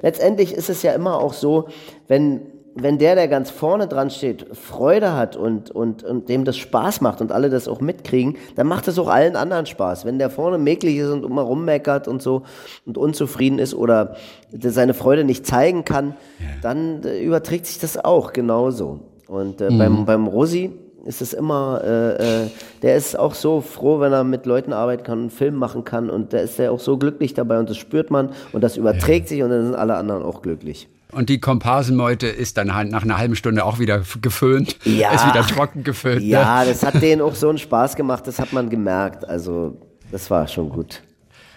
letztendlich 0.00 0.52
ist 0.54 0.68
es 0.68 0.82
ja 0.82 0.94
immer 0.94 1.18
auch 1.18 1.34
so, 1.34 1.68
wenn 2.08 2.40
wenn 2.74 2.98
der, 2.98 3.14
der 3.14 3.28
ganz 3.28 3.50
vorne 3.50 3.86
dran 3.86 4.10
steht, 4.10 4.46
Freude 4.56 5.14
hat 5.14 5.36
und, 5.36 5.70
und, 5.70 6.02
und 6.02 6.28
dem 6.28 6.44
das 6.44 6.56
Spaß 6.56 7.00
macht 7.00 7.20
und 7.20 7.32
alle 7.32 7.50
das 7.50 7.68
auch 7.68 7.80
mitkriegen, 7.80 8.36
dann 8.56 8.66
macht 8.66 8.88
es 8.88 8.98
auch 8.98 9.08
allen 9.08 9.36
anderen 9.36 9.66
Spaß. 9.66 10.04
Wenn 10.04 10.18
der 10.18 10.30
vorne 10.30 10.58
mäklig 10.58 10.96
ist 10.96 11.10
und 11.10 11.24
immer 11.24 11.42
rummeckert 11.42 12.08
und 12.08 12.22
so 12.22 12.42
und 12.86 12.98
unzufrieden 12.98 13.58
ist 13.58 13.74
oder 13.74 14.16
seine 14.52 14.94
Freude 14.94 15.24
nicht 15.24 15.46
zeigen 15.46 15.84
kann, 15.84 16.14
ja. 16.38 16.46
dann 16.62 17.02
äh, 17.04 17.22
überträgt 17.22 17.66
sich 17.66 17.78
das 17.78 18.02
auch 18.02 18.32
genauso. 18.32 19.00
Und 19.28 19.60
äh, 19.60 19.70
mhm. 19.70 19.78
beim, 19.78 20.04
beim 20.06 20.26
Rosi 20.26 20.72
ist 21.04 21.20
es 21.20 21.32
immer, 21.32 21.80
äh, 21.84 22.44
äh, 22.44 22.48
der 22.82 22.96
ist 22.96 23.18
auch 23.18 23.34
so 23.34 23.60
froh, 23.60 24.00
wenn 24.00 24.12
er 24.12 24.24
mit 24.24 24.46
Leuten 24.46 24.72
arbeiten 24.72 25.02
kann 25.02 25.22
und 25.24 25.30
Film 25.30 25.56
machen 25.56 25.84
kann 25.84 26.10
und 26.10 26.32
der 26.32 26.42
ist 26.42 26.58
ja 26.58 26.70
auch 26.70 26.80
so 26.80 26.96
glücklich 26.96 27.34
dabei 27.34 27.58
und 27.58 27.68
das 27.68 27.76
spürt 27.76 28.10
man 28.10 28.30
und 28.52 28.62
das 28.62 28.76
überträgt 28.76 29.26
ja. 29.26 29.36
sich 29.36 29.42
und 29.42 29.50
dann 29.50 29.66
sind 29.66 29.74
alle 29.74 29.96
anderen 29.96 30.22
auch 30.22 30.42
glücklich. 30.42 30.88
Und 31.12 31.28
die 31.28 31.40
Komparsenmeute 31.40 32.26
ist 32.26 32.56
dann 32.56 32.74
halt 32.74 32.90
nach 32.90 33.02
einer 33.02 33.18
halben 33.18 33.36
Stunde 33.36 33.64
auch 33.64 33.78
wieder 33.78 34.02
geföhnt, 34.20 34.76
ja, 34.84 35.12
ist 35.12 35.26
wieder 35.26 35.46
trocken 35.46 35.84
geföhnt. 35.84 36.22
Ja, 36.22 36.60
ne? 36.60 36.70
das 36.70 36.82
hat 36.82 37.00
denen 37.02 37.20
auch 37.20 37.34
so 37.34 37.50
einen 37.50 37.58
Spaß 37.58 37.96
gemacht, 37.96 38.26
das 38.26 38.38
hat 38.38 38.52
man 38.52 38.70
gemerkt. 38.70 39.28
Also, 39.28 39.76
das 40.10 40.30
war 40.30 40.48
schon 40.48 40.70
gut. 40.70 41.02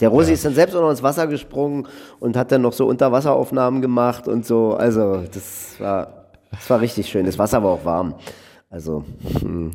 Der 0.02 0.10
Rosi 0.10 0.30
ja. 0.30 0.34
ist 0.34 0.44
dann 0.44 0.54
selbst 0.54 0.75
auch 0.75 0.81
noch 0.81 0.90
ins 0.90 1.02
Wasser 1.02 1.28
gesprungen 1.28 1.88
und 2.19 2.36
hat 2.36 2.52
dann 2.52 2.62
noch 2.62 2.74
so 2.74 2.86
Unterwasseraufnahmen 2.86 3.81
gemacht 3.81 4.28
und 4.28 4.46
so. 4.46 4.74
Also, 4.74 5.24
das 5.34 5.75
war, 5.80 6.25
das 6.51 6.69
war 6.69 6.81
richtig 6.81 7.08
schön. 7.08 7.25
Das 7.25 7.40
Wasser 7.40 7.63
war 7.63 7.72
auch 7.72 7.86
warm. 7.86 8.16
Also, 8.69 9.06
hm. 9.40 9.72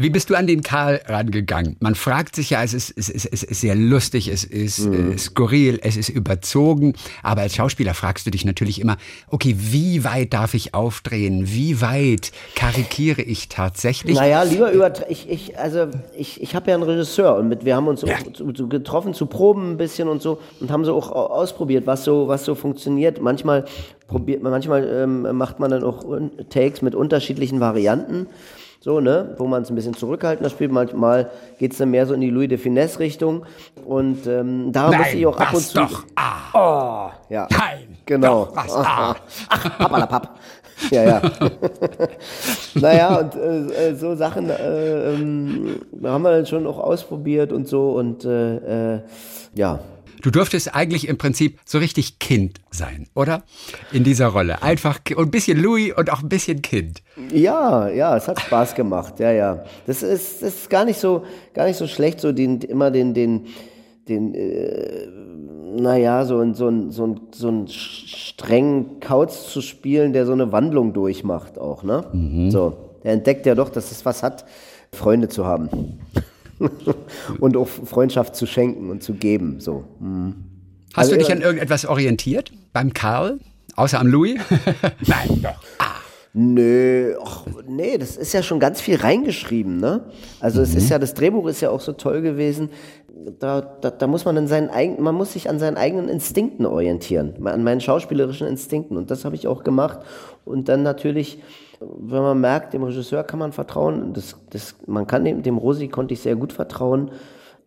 Wie 0.00 0.10
bist 0.10 0.30
du 0.30 0.36
an 0.36 0.46
den 0.46 0.62
Karl 0.62 1.00
rangegangen? 1.06 1.74
Man 1.80 1.96
fragt 1.96 2.36
sich 2.36 2.50
ja, 2.50 2.62
es 2.62 2.72
ist, 2.72 2.94
es 2.96 3.08
ist, 3.08 3.26
es 3.32 3.42
ist 3.42 3.60
sehr 3.60 3.74
lustig, 3.74 4.28
es 4.28 4.44
ist 4.44 4.86
mhm. 4.86 5.10
äh, 5.10 5.18
skurril, 5.18 5.80
es 5.82 5.96
ist 5.96 6.08
überzogen. 6.08 6.94
Aber 7.24 7.40
als 7.40 7.56
Schauspieler 7.56 7.94
fragst 7.94 8.24
du 8.24 8.30
dich 8.30 8.44
natürlich 8.44 8.80
immer, 8.80 8.96
okay, 9.26 9.56
wie 9.58 10.04
weit 10.04 10.34
darf 10.34 10.54
ich 10.54 10.72
aufdrehen? 10.72 11.48
Wie 11.48 11.80
weit 11.80 12.30
karikiere 12.54 13.22
ich 13.22 13.48
tatsächlich? 13.48 14.14
Naja, 14.14 14.44
lieber 14.44 14.70
über, 14.70 14.92
ich, 15.10 15.28
ich, 15.28 15.58
also 15.58 15.88
ich, 16.16 16.40
ich 16.40 16.54
habe 16.54 16.70
ja 16.70 16.76
einen 16.76 16.84
Regisseur 16.84 17.34
und 17.36 17.48
mit, 17.48 17.64
wir 17.64 17.74
haben 17.74 17.88
uns 17.88 18.02
ja. 18.02 18.18
getroffen 18.68 19.14
zu 19.14 19.26
Proben 19.26 19.72
ein 19.72 19.76
bisschen 19.78 20.06
und 20.06 20.22
so 20.22 20.38
und 20.60 20.70
haben 20.70 20.84
so 20.84 20.94
auch 20.94 21.10
ausprobiert, 21.10 21.88
was 21.88 22.04
so, 22.04 22.28
was 22.28 22.44
so 22.44 22.54
funktioniert. 22.54 23.20
Manchmal 23.20 23.64
probiert, 24.06 24.44
manchmal 24.44 24.88
ähm, 24.88 25.36
macht 25.36 25.58
man 25.58 25.72
dann 25.72 25.82
auch 25.82 26.04
Takes 26.50 26.82
mit 26.82 26.94
unterschiedlichen 26.94 27.58
Varianten. 27.58 28.28
So, 28.80 29.00
ne? 29.00 29.34
Wo 29.38 29.46
man 29.46 29.62
es 29.62 29.70
ein 29.70 29.74
bisschen 29.74 29.94
zurückhaltender 29.94 30.50
spielt. 30.50 30.70
Manchmal 30.70 31.30
geht 31.58 31.72
es 31.72 31.78
dann 31.78 31.90
mehr 31.90 32.06
so 32.06 32.14
in 32.14 32.20
die 32.20 32.30
Louis 32.30 32.48
de 32.48 32.58
Finesse-Richtung. 32.58 33.44
Und 33.84 34.26
ähm, 34.26 34.70
da 34.72 34.92
muss 34.92 35.12
ich 35.12 35.26
auch 35.26 35.38
ab 35.38 35.52
und 35.52 35.60
zu. 35.60 35.78
Doch, 35.78 36.04
ah. 36.14 36.38
Oh, 36.54 37.10
ja. 37.28 37.48
Nein. 37.50 37.96
Genau. 38.06 38.46
Doch, 38.46 38.56
was, 38.56 38.72
ah. 38.74 39.16
Ach, 39.48 40.08
papp. 40.08 40.38
Ja, 40.90 41.02
ja. 41.02 41.22
naja, 42.74 43.16
und 43.16 43.34
äh, 43.34 43.88
äh, 43.88 43.94
so 43.96 44.14
Sachen 44.14 44.48
äh, 44.48 45.14
ähm, 45.14 45.80
haben 46.04 46.22
wir 46.22 46.30
dann 46.30 46.46
schon 46.46 46.66
auch 46.66 46.78
ausprobiert 46.78 47.52
und 47.52 47.66
so. 47.66 47.90
Und 47.90 48.24
äh, 48.24 48.94
äh 48.94 49.00
ja, 49.54 49.80
Du 50.22 50.30
durftest 50.30 50.74
eigentlich 50.74 51.08
im 51.08 51.18
Prinzip 51.18 51.60
so 51.64 51.78
richtig 51.78 52.18
Kind 52.18 52.58
sein, 52.70 53.08
oder? 53.14 53.42
In 53.92 54.04
dieser 54.04 54.28
Rolle. 54.28 54.62
Einfach 54.62 55.00
ein 55.16 55.30
bisschen 55.30 55.58
Louis 55.58 55.92
und 55.96 56.10
auch 56.12 56.22
ein 56.22 56.28
bisschen 56.28 56.62
Kind. 56.62 57.02
Ja, 57.32 57.88
ja, 57.88 58.16
es 58.16 58.28
hat 58.28 58.40
Spaß 58.40 58.74
gemacht. 58.74 59.20
Ja, 59.20 59.32
ja. 59.32 59.64
Das 59.86 60.02
ist, 60.02 60.42
das 60.42 60.54
ist 60.54 60.70
gar 60.70 60.84
nicht 60.84 60.98
so, 60.98 61.24
gar 61.54 61.66
nicht 61.66 61.76
so 61.76 61.86
schlecht, 61.86 62.20
so 62.20 62.32
den, 62.32 62.60
immer 62.62 62.90
den, 62.90 63.14
den, 63.14 63.46
den, 64.08 64.34
äh, 64.34 65.06
naja, 65.76 66.24
so, 66.24 66.40
ein, 66.40 66.54
so, 66.54 66.68
ein, 66.68 66.90
so, 66.90 67.06
ein, 67.06 67.20
so 67.32 67.48
einen 67.48 67.68
strengen 67.68 69.00
Kauz 69.00 69.52
zu 69.52 69.60
spielen, 69.60 70.12
der 70.12 70.26
so 70.26 70.32
eine 70.32 70.50
Wandlung 70.52 70.92
durchmacht 70.92 71.58
auch, 71.58 71.82
ne? 71.82 72.04
Mhm. 72.12 72.50
So. 72.50 72.76
Der 73.04 73.12
entdeckt 73.12 73.46
ja 73.46 73.54
doch, 73.54 73.68
dass 73.68 73.92
es 73.92 74.04
was 74.04 74.22
hat, 74.22 74.44
Freunde 74.92 75.28
zu 75.28 75.46
haben. 75.46 76.00
und 77.40 77.56
auch 77.56 77.68
Freundschaft 77.68 78.36
zu 78.36 78.46
schenken 78.46 78.90
und 78.90 79.02
zu 79.02 79.14
geben. 79.14 79.60
So. 79.60 79.84
Mhm. 80.00 80.34
Hast 80.94 81.06
also, 81.06 81.12
du 81.12 81.18
dich 81.18 81.32
an 81.32 81.40
irgendetwas 81.40 81.86
orientiert 81.86 82.52
beim 82.72 82.92
Karl? 82.92 83.38
Außer 83.76 84.00
am 84.00 84.08
Louis? 84.08 84.40
Nein, 85.06 85.42
doch. 85.42 85.62
Ah. 85.78 85.98
Nö, 86.34 87.16
ach, 87.24 87.46
nee, 87.66 87.96
das 87.96 88.16
ist 88.16 88.32
ja 88.32 88.42
schon 88.42 88.60
ganz 88.60 88.80
viel 88.80 88.96
reingeschrieben, 88.96 89.78
ne? 89.78 90.04
Also 90.40 90.58
mhm. 90.58 90.64
es 90.64 90.74
ist 90.74 90.84
mhm. 90.84 90.90
ja, 90.90 90.98
das 90.98 91.14
Drehbuch 91.14 91.46
ist 91.48 91.60
ja 91.62 91.70
auch 91.70 91.80
so 91.80 91.92
toll 91.92 92.20
gewesen. 92.22 92.70
Da, 93.40 93.60
da, 93.60 93.90
da 93.90 94.06
muss 94.06 94.24
man 94.24 94.36
an 94.36 94.46
seinen 94.46 94.70
eigenen, 94.70 95.02
man 95.02 95.14
muss 95.14 95.32
sich 95.32 95.48
an 95.48 95.58
seinen 95.58 95.76
eigenen 95.76 96.08
Instinkten 96.08 96.66
orientieren, 96.66 97.34
an 97.44 97.64
meinen 97.64 97.80
schauspielerischen 97.80 98.46
Instinkten. 98.46 98.96
Und 98.96 99.10
das 99.10 99.24
habe 99.24 99.34
ich 99.34 99.48
auch 99.48 99.64
gemacht. 99.64 100.00
Und 100.44 100.68
dann 100.68 100.82
natürlich 100.82 101.40
wenn 101.80 102.22
man 102.22 102.40
merkt, 102.40 102.74
dem 102.74 102.82
Regisseur 102.82 103.24
kann 103.24 103.38
man 103.38 103.52
vertrauen, 103.52 104.12
das, 104.12 104.36
das, 104.50 104.74
man 104.86 105.06
kann 105.06 105.24
dem, 105.24 105.42
dem 105.42 105.58
Rosi 105.58 105.88
konnte 105.88 106.14
ich 106.14 106.20
sehr 106.20 106.36
gut 106.36 106.52
vertrauen, 106.52 107.10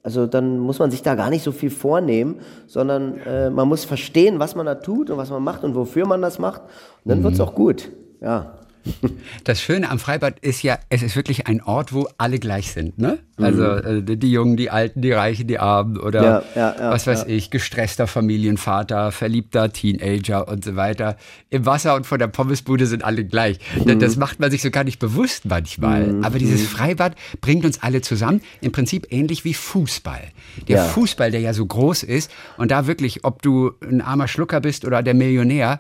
also 0.04 0.26
dann 0.26 0.58
muss 0.58 0.80
man 0.80 0.90
sich 0.90 1.04
da 1.04 1.16
gar 1.16 1.30
nicht 1.30 1.44
so 1.44 1.52
viel 1.52 1.70
vornehmen, 1.70 2.40
sondern 2.66 3.18
äh, 3.20 3.50
man 3.50 3.68
muss 3.68 3.86
verstehen, 3.86 4.40
was 4.40 4.56
man 4.56 4.66
da 4.66 4.76
tut 4.76 5.10
und 5.10 5.18
was 5.18 5.30
man 5.30 5.44
macht 5.44 5.64
und 5.64 5.76
wofür 5.76 6.08
man 6.08 6.22
das 6.22 6.40
macht. 6.40 6.62
Und 6.62 7.10
dann 7.10 7.20
mhm. 7.20 7.24
wird's 7.24 7.40
auch 7.40 7.54
gut. 7.54 7.92
Ja. 8.20 8.54
Das 9.44 9.62
Schöne 9.62 9.90
am 9.90 9.98
Freibad 10.00 10.40
ist 10.40 10.62
ja, 10.64 10.78
es 10.90 11.02
ist 11.04 11.16
wirklich 11.16 11.48
ein 11.48 11.62
Ort, 11.62 11.94
wo 11.94 12.08
alle 12.18 12.38
gleich 12.40 12.72
sind. 12.72 12.98
Ne? 13.00 13.20
Also 13.38 13.64
Mhm. 13.64 14.08
äh, 14.08 14.18
die 14.18 14.32
Jungen, 14.32 14.56
die 14.58 14.70
Alten, 14.70 15.02
die 15.02 15.12
Reichen, 15.12 15.48
die 15.48 15.58
Armen 15.60 15.98
oder 15.98 16.24
Ja, 16.24 16.44
ja, 16.56 16.76
ja, 16.80 16.92
was 16.92 17.08
weiß 17.08 17.26
ich, 17.28 17.50
gestresster 17.50 18.08
Familienvater, 18.08 19.12
verliebter 19.12 19.72
Teenager 19.72 20.48
und 20.48 20.64
so 20.66 20.76
weiter. 20.76 21.18
Im 21.50 21.66
Wasser 21.66 21.96
und 21.96 22.06
vor 22.06 22.18
der 22.18 22.28
Pommesbude 22.28 22.86
sind 22.86 23.04
alle 23.04 23.24
gleich. 23.26 23.60
Mhm. 23.86 24.00
Das 24.00 24.16
macht 24.18 24.40
man 24.40 24.52
sich 24.52 24.62
so 24.62 24.72
gar 24.72 24.84
nicht 24.84 25.00
bewusst 25.00 25.46
manchmal. 25.46 26.16
Aber 26.24 26.40
dieses 26.40 26.66
Freibad 26.68 27.16
bringt 27.40 27.66
uns 27.66 27.82
alle 27.82 28.02
zusammen. 28.02 28.42
Im 28.62 28.72
Prinzip 28.72 29.08
ähnlich 29.12 29.44
wie 29.46 29.54
Fußball. 29.54 30.22
Der. 30.68 30.84
Fußball, 30.86 31.32
der 31.32 31.40
ja 31.40 31.54
so 31.54 31.66
groß 31.66 32.04
ist 32.04 32.32
und 32.58 32.72
da 32.72 32.88
wirklich, 32.88 33.24
ob 33.24 33.42
du 33.42 33.72
ein 33.82 34.02
armer 34.02 34.28
Schlucker 34.28 34.60
bist 34.62 34.86
oder 34.86 35.02
der 35.04 35.14
Millionär, 35.14 35.80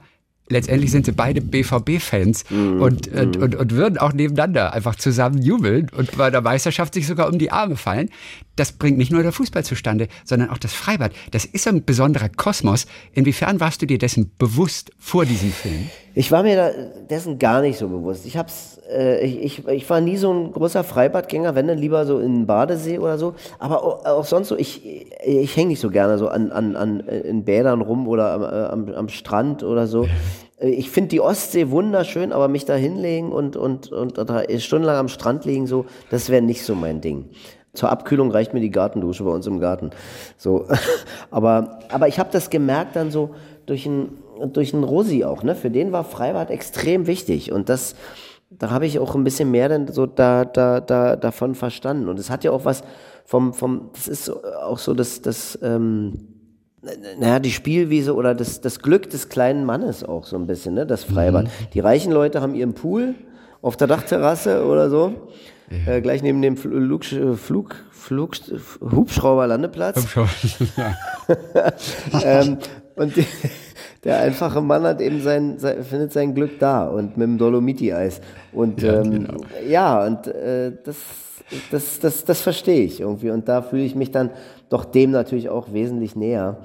letztendlich 0.51 0.91
sind 0.91 1.05
sie 1.05 1.11
beide 1.13 1.41
BVB-Fans 1.41 2.45
Mhm. 2.51 2.81
und, 2.81 3.07
und, 3.07 3.37
und, 3.37 3.55
und 3.55 3.71
würden 3.71 3.97
auch 3.97 4.13
nebeneinander 4.13 4.73
einfach 4.73 4.95
zusammen 4.95 5.41
jubeln 5.41 5.89
und 5.95 6.15
bei 6.17 6.29
der 6.29 6.41
Meisterschaft 6.41 6.93
sich 6.93 7.07
sogar 7.07 7.27
um 7.31 7.39
die 7.39 7.51
Arme 7.51 7.77
fallen. 7.77 8.09
Das 8.55 8.73
bringt 8.73 8.97
nicht 8.97 9.11
nur 9.11 9.23
der 9.23 9.31
Fußball 9.31 9.63
zustande, 9.63 10.07
sondern 10.25 10.49
auch 10.49 10.57
das 10.57 10.73
Freibad. 10.73 11.13
Das 11.31 11.45
ist 11.45 11.67
ein 11.67 11.83
besonderer 11.85 12.29
Kosmos. 12.29 12.85
Inwiefern 13.13 13.59
warst 13.59 13.81
du 13.81 13.85
dir 13.87 13.97
dessen 13.97 14.31
bewusst 14.37 14.91
vor 14.99 15.25
diesem 15.25 15.51
Film? 15.51 15.89
Ich 16.13 16.31
war 16.31 16.43
mir 16.43 16.55
da 16.55 16.69
dessen 17.09 17.39
gar 17.39 17.61
nicht 17.61 17.77
so 17.77 17.87
bewusst. 17.87 18.25
Ich 18.25 18.35
hab's, 18.35 18.81
äh, 18.89 19.25
ich, 19.25 19.59
ich, 19.59 19.67
ich 19.67 19.89
war 19.89 20.01
nie 20.01 20.17
so 20.17 20.33
ein 20.33 20.51
großer 20.51 20.83
Freibadgänger, 20.83 21.55
wenn 21.55 21.67
dann 21.67 21.77
lieber 21.77 22.05
so 22.05 22.19
in 22.19 22.39
den 22.39 22.45
Badesee 22.45 22.99
oder 22.99 23.17
so. 23.17 23.35
Aber 23.59 23.83
auch, 23.83 24.05
auch 24.05 24.25
sonst 24.25 24.49
so, 24.49 24.57
ich, 24.57 25.05
ich 25.23 25.55
hänge 25.55 25.69
nicht 25.69 25.79
so 25.79 25.89
gerne 25.89 26.17
so 26.17 26.27
an, 26.27 26.51
an, 26.51 26.75
an 26.75 26.99
in 26.99 27.45
Bädern 27.45 27.81
rum 27.81 28.07
oder 28.07 28.33
am, 28.33 28.41
äh, 28.43 28.45
am, 28.45 28.95
am 28.95 29.09
Strand 29.09 29.63
oder 29.63 29.87
so. 29.87 30.03
Äh, 30.03 30.09
Ich 30.63 30.91
finde 30.91 31.09
die 31.09 31.21
Ostsee 31.21 31.71
wunderschön, 31.71 32.31
aber 32.31 32.47
mich 32.47 32.65
da 32.65 32.75
hinlegen 32.75 33.31
und, 33.31 33.55
und, 33.55 33.91
und, 33.91 34.19
da 34.19 34.43
stundenlang 34.59 34.95
am 34.95 35.07
Strand 35.07 35.43
liegen, 35.43 35.65
so, 35.65 35.85
das 36.11 36.29
wäre 36.29 36.43
nicht 36.43 36.63
so 36.63 36.75
mein 36.75 37.01
Ding. 37.01 37.31
Zur 37.73 37.89
Abkühlung 37.89 38.29
reicht 38.29 38.53
mir 38.53 38.59
die 38.59 38.69
Gartendusche 38.69 39.23
bei 39.23 39.31
uns 39.31 39.47
im 39.47 39.59
Garten. 39.59 39.89
So, 40.37 40.67
aber, 41.31 41.79
aber 41.89 42.07
ich 42.07 42.19
habe 42.19 42.29
das 42.31 42.51
gemerkt 42.51 42.95
dann 42.95 43.09
so 43.09 43.31
durch 43.65 43.87
ein 43.87 44.19
durch 44.47 44.73
einen 44.73 44.83
Rosi 44.83 45.23
auch, 45.23 45.43
ne? 45.43 45.55
Für 45.55 45.71
den 45.71 45.91
war 45.91 46.03
Freibad 46.03 46.49
extrem 46.49 47.07
wichtig 47.07 47.51
und 47.51 47.69
das 47.69 47.95
da 48.49 48.69
habe 48.69 48.85
ich 48.85 48.99
auch 48.99 49.15
ein 49.15 49.23
bisschen 49.23 49.49
mehr 49.49 49.69
dann 49.69 49.87
so 49.87 50.05
da 50.05 50.45
da 50.45 50.81
da 50.81 51.15
davon 51.15 51.55
verstanden 51.55 52.09
und 52.09 52.19
es 52.19 52.29
hat 52.29 52.43
ja 52.43 52.51
auch 52.51 52.65
was 52.65 52.83
vom 53.25 53.53
vom 53.53 53.89
das 53.93 54.07
ist 54.07 54.29
auch 54.29 54.77
so 54.77 54.93
das 54.93 55.21
das 55.21 55.57
ähm, 55.61 56.27
naja, 57.19 57.39
die 57.39 57.51
Spielwiese 57.51 58.15
oder 58.15 58.33
das, 58.33 58.61
das 58.61 58.79
Glück 58.79 59.09
des 59.09 59.29
kleinen 59.29 59.65
Mannes 59.65 60.03
auch 60.03 60.25
so 60.25 60.35
ein 60.35 60.47
bisschen, 60.47 60.73
ne? 60.73 60.87
Das 60.87 61.03
Freibad. 61.03 61.47
Die 61.73 61.79
reichen 61.79 62.11
Leute 62.11 62.41
haben 62.41 62.55
ihren 62.55 62.73
Pool 62.73 63.13
auf 63.61 63.77
der 63.77 63.87
Dachterrasse 63.87 64.65
oder 64.65 64.89
so. 64.89 65.13
Äh, 65.85 66.01
gleich 66.01 66.21
neben 66.21 66.41
dem 66.41 66.57
Flug, 66.57 67.05
Flug, 67.05 67.75
Flug, 67.91 68.35
Hubschrauberlandeplatz. 68.81 70.05
ähm, 72.23 72.57
und 72.95 73.15
die, 73.15 73.25
der 74.03 74.19
einfache 74.19 74.61
Mann 74.61 74.83
hat 74.83 74.99
eben 74.99 75.21
sein, 75.21 75.59
sein, 75.59 75.83
findet 75.83 76.11
sein 76.11 76.33
Glück 76.33 76.59
da 76.59 76.87
und 76.87 77.17
mit 77.17 77.27
dem 77.27 77.37
Dolomiti-Eis. 77.37 78.21
Und 78.51 78.81
ja, 78.81 79.01
ähm, 79.01 79.11
genau. 79.11 79.37
ja 79.67 80.05
und 80.05 80.27
äh, 80.27 80.71
das, 80.83 80.97
das, 81.69 81.99
das, 81.99 82.25
das 82.25 82.41
verstehe 82.41 82.83
ich 82.83 83.01
irgendwie. 83.01 83.29
Und 83.29 83.47
da 83.47 83.61
fühle 83.61 83.83
ich 83.83 83.95
mich 83.95 84.11
dann 84.11 84.31
doch 84.69 84.85
dem 84.85 85.11
natürlich 85.11 85.49
auch 85.49 85.71
wesentlich 85.71 86.15
näher 86.15 86.57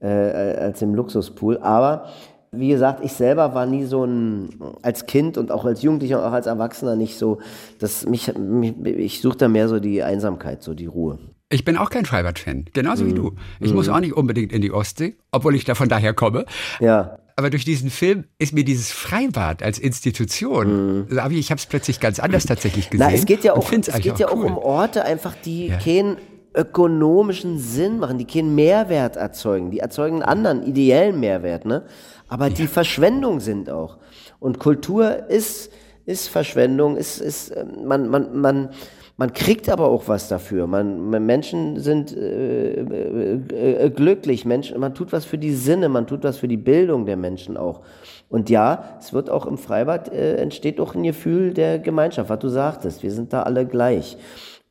äh, 0.00 0.06
als 0.06 0.82
im 0.82 0.94
Luxuspool. 0.94 1.58
Aber 1.58 2.08
wie 2.50 2.68
gesagt, 2.68 3.02
ich 3.02 3.14
selber 3.14 3.54
war 3.54 3.64
nie 3.64 3.84
so 3.84 4.04
ein, 4.04 4.50
als 4.82 5.06
Kind 5.06 5.38
und 5.38 5.50
auch 5.50 5.64
als 5.64 5.80
Jugendlicher 5.80 6.18
und 6.18 6.24
auch 6.24 6.32
als 6.32 6.46
Erwachsener 6.46 6.96
nicht 6.96 7.16
so, 7.16 7.38
dass 7.78 8.06
mich, 8.06 8.36
mich 8.36 8.74
ich 8.84 9.22
suche 9.22 9.38
da 9.38 9.48
mehr 9.48 9.68
so 9.68 9.80
die 9.80 10.02
Einsamkeit, 10.02 10.62
so 10.62 10.74
die 10.74 10.86
Ruhe. 10.86 11.18
Ich 11.52 11.64
bin 11.64 11.76
auch 11.76 11.90
kein 11.90 12.06
Freibad-Fan, 12.06 12.66
genauso 12.72 13.04
mm. 13.04 13.08
wie 13.08 13.14
du. 13.14 13.36
Ich 13.60 13.72
mm. 13.72 13.74
muss 13.74 13.88
auch 13.88 14.00
nicht 14.00 14.14
unbedingt 14.14 14.52
in 14.52 14.62
die 14.62 14.72
Ostsee, 14.72 15.16
obwohl 15.30 15.54
ich 15.54 15.64
da 15.64 15.74
von 15.74 15.88
daher 15.88 16.14
komme. 16.14 16.46
Ja. 16.80 17.18
Aber 17.36 17.50
durch 17.50 17.64
diesen 17.64 17.90
Film 17.90 18.24
ist 18.38 18.52
mir 18.52 18.64
dieses 18.64 18.90
Freibad 18.90 19.62
als 19.62 19.78
Institution, 19.78 21.00
mm. 21.00 21.30
ich 21.30 21.50
habe 21.50 21.58
es 21.58 21.66
plötzlich 21.66 22.00
ganz 22.00 22.18
anders 22.20 22.46
tatsächlich 22.46 22.90
gesehen. 22.90 23.06
Na, 23.06 23.14
es 23.14 23.26
geht 23.26 23.44
ja 23.44 23.54
auch, 23.54 23.70
es 23.70 24.00
geht 24.00 24.18
ja 24.18 24.28
auch 24.28 24.36
cool. 24.36 24.46
um 24.46 24.58
Orte 24.58 25.04
einfach, 25.04 25.34
die 25.44 25.68
ja. 25.68 25.78
keinen 25.78 26.16
ökonomischen 26.54 27.58
Sinn 27.58 27.98
machen, 27.98 28.18
die 28.18 28.26
keinen 28.26 28.54
Mehrwert 28.54 29.16
erzeugen. 29.16 29.70
Die 29.70 29.78
erzeugen 29.78 30.22
einen 30.22 30.22
anderen 30.22 30.66
ideellen 30.66 31.18
Mehrwert, 31.20 31.64
ne? 31.64 31.84
Aber 32.28 32.48
ja. 32.48 32.54
die 32.54 32.66
Verschwendung 32.66 33.40
sind 33.40 33.70
auch. 33.70 33.98
Und 34.38 34.58
Kultur 34.58 35.28
ist, 35.28 35.70
ist 36.04 36.28
Verschwendung, 36.28 36.96
ist, 36.96 37.20
ist, 37.20 37.54
man, 37.84 38.08
man, 38.08 38.38
man, 38.38 38.70
man 39.16 39.32
kriegt 39.32 39.68
aber 39.68 39.88
auch 39.88 40.08
was 40.08 40.28
dafür. 40.28 40.66
Man, 40.66 41.10
Menschen 41.10 41.78
sind 41.78 42.16
äh, 42.16 42.80
äh, 42.80 43.84
äh, 43.84 43.90
glücklich, 43.90 44.44
Menschen, 44.44 44.80
man 44.80 44.94
tut 44.94 45.12
was 45.12 45.24
für 45.24 45.38
die 45.38 45.54
Sinne, 45.54 45.88
man 45.88 46.06
tut 46.06 46.24
was 46.24 46.38
für 46.38 46.48
die 46.48 46.56
Bildung 46.56 47.06
der 47.06 47.16
Menschen 47.16 47.56
auch. 47.56 47.82
Und 48.28 48.48
ja, 48.48 48.96
es 48.98 49.12
wird 49.12 49.28
auch 49.28 49.46
im 49.46 49.58
Freibad, 49.58 50.10
äh, 50.12 50.36
entsteht 50.36 50.80
auch 50.80 50.94
ein 50.94 51.02
Gefühl 51.02 51.52
der 51.52 51.78
Gemeinschaft, 51.78 52.30
was 52.30 52.38
du 52.38 52.48
sagtest. 52.48 53.02
Wir 53.02 53.10
sind 53.10 53.32
da 53.32 53.42
alle 53.42 53.66
gleich. 53.66 54.16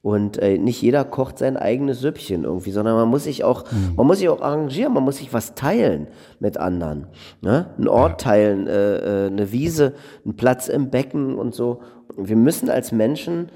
Und 0.01 0.39
äh, 0.39 0.57
nicht 0.57 0.81
jeder 0.81 1.05
kocht 1.05 1.37
sein 1.37 1.57
eigenes 1.57 1.99
Süppchen 1.99 2.43
irgendwie, 2.43 2.71
sondern 2.71 2.95
man 2.95 3.07
muss 3.07 3.25
sich 3.25 3.43
auch, 3.43 3.71
mhm. 3.71 3.93
man 3.97 4.07
muss 4.07 4.17
sich 4.17 4.29
auch 4.29 4.41
arrangieren, 4.41 4.93
man 4.93 5.03
muss 5.03 5.17
sich 5.17 5.31
was 5.31 5.53
teilen 5.53 6.07
mit 6.39 6.57
anderen. 6.57 7.05
Ne? 7.41 7.67
Einen 7.77 7.87
Ort 7.87 8.23
ja. 8.23 8.31
teilen, 8.31 8.65
äh, 8.65 9.27
eine 9.31 9.51
Wiese, 9.51 9.93
einen 10.25 10.35
Platz 10.35 10.69
im 10.69 10.89
Becken 10.89 11.35
und 11.35 11.53
so. 11.53 11.81
Wir 12.17 12.35
müssen 12.35 12.67
als 12.71 12.91
Menschen 12.91 13.49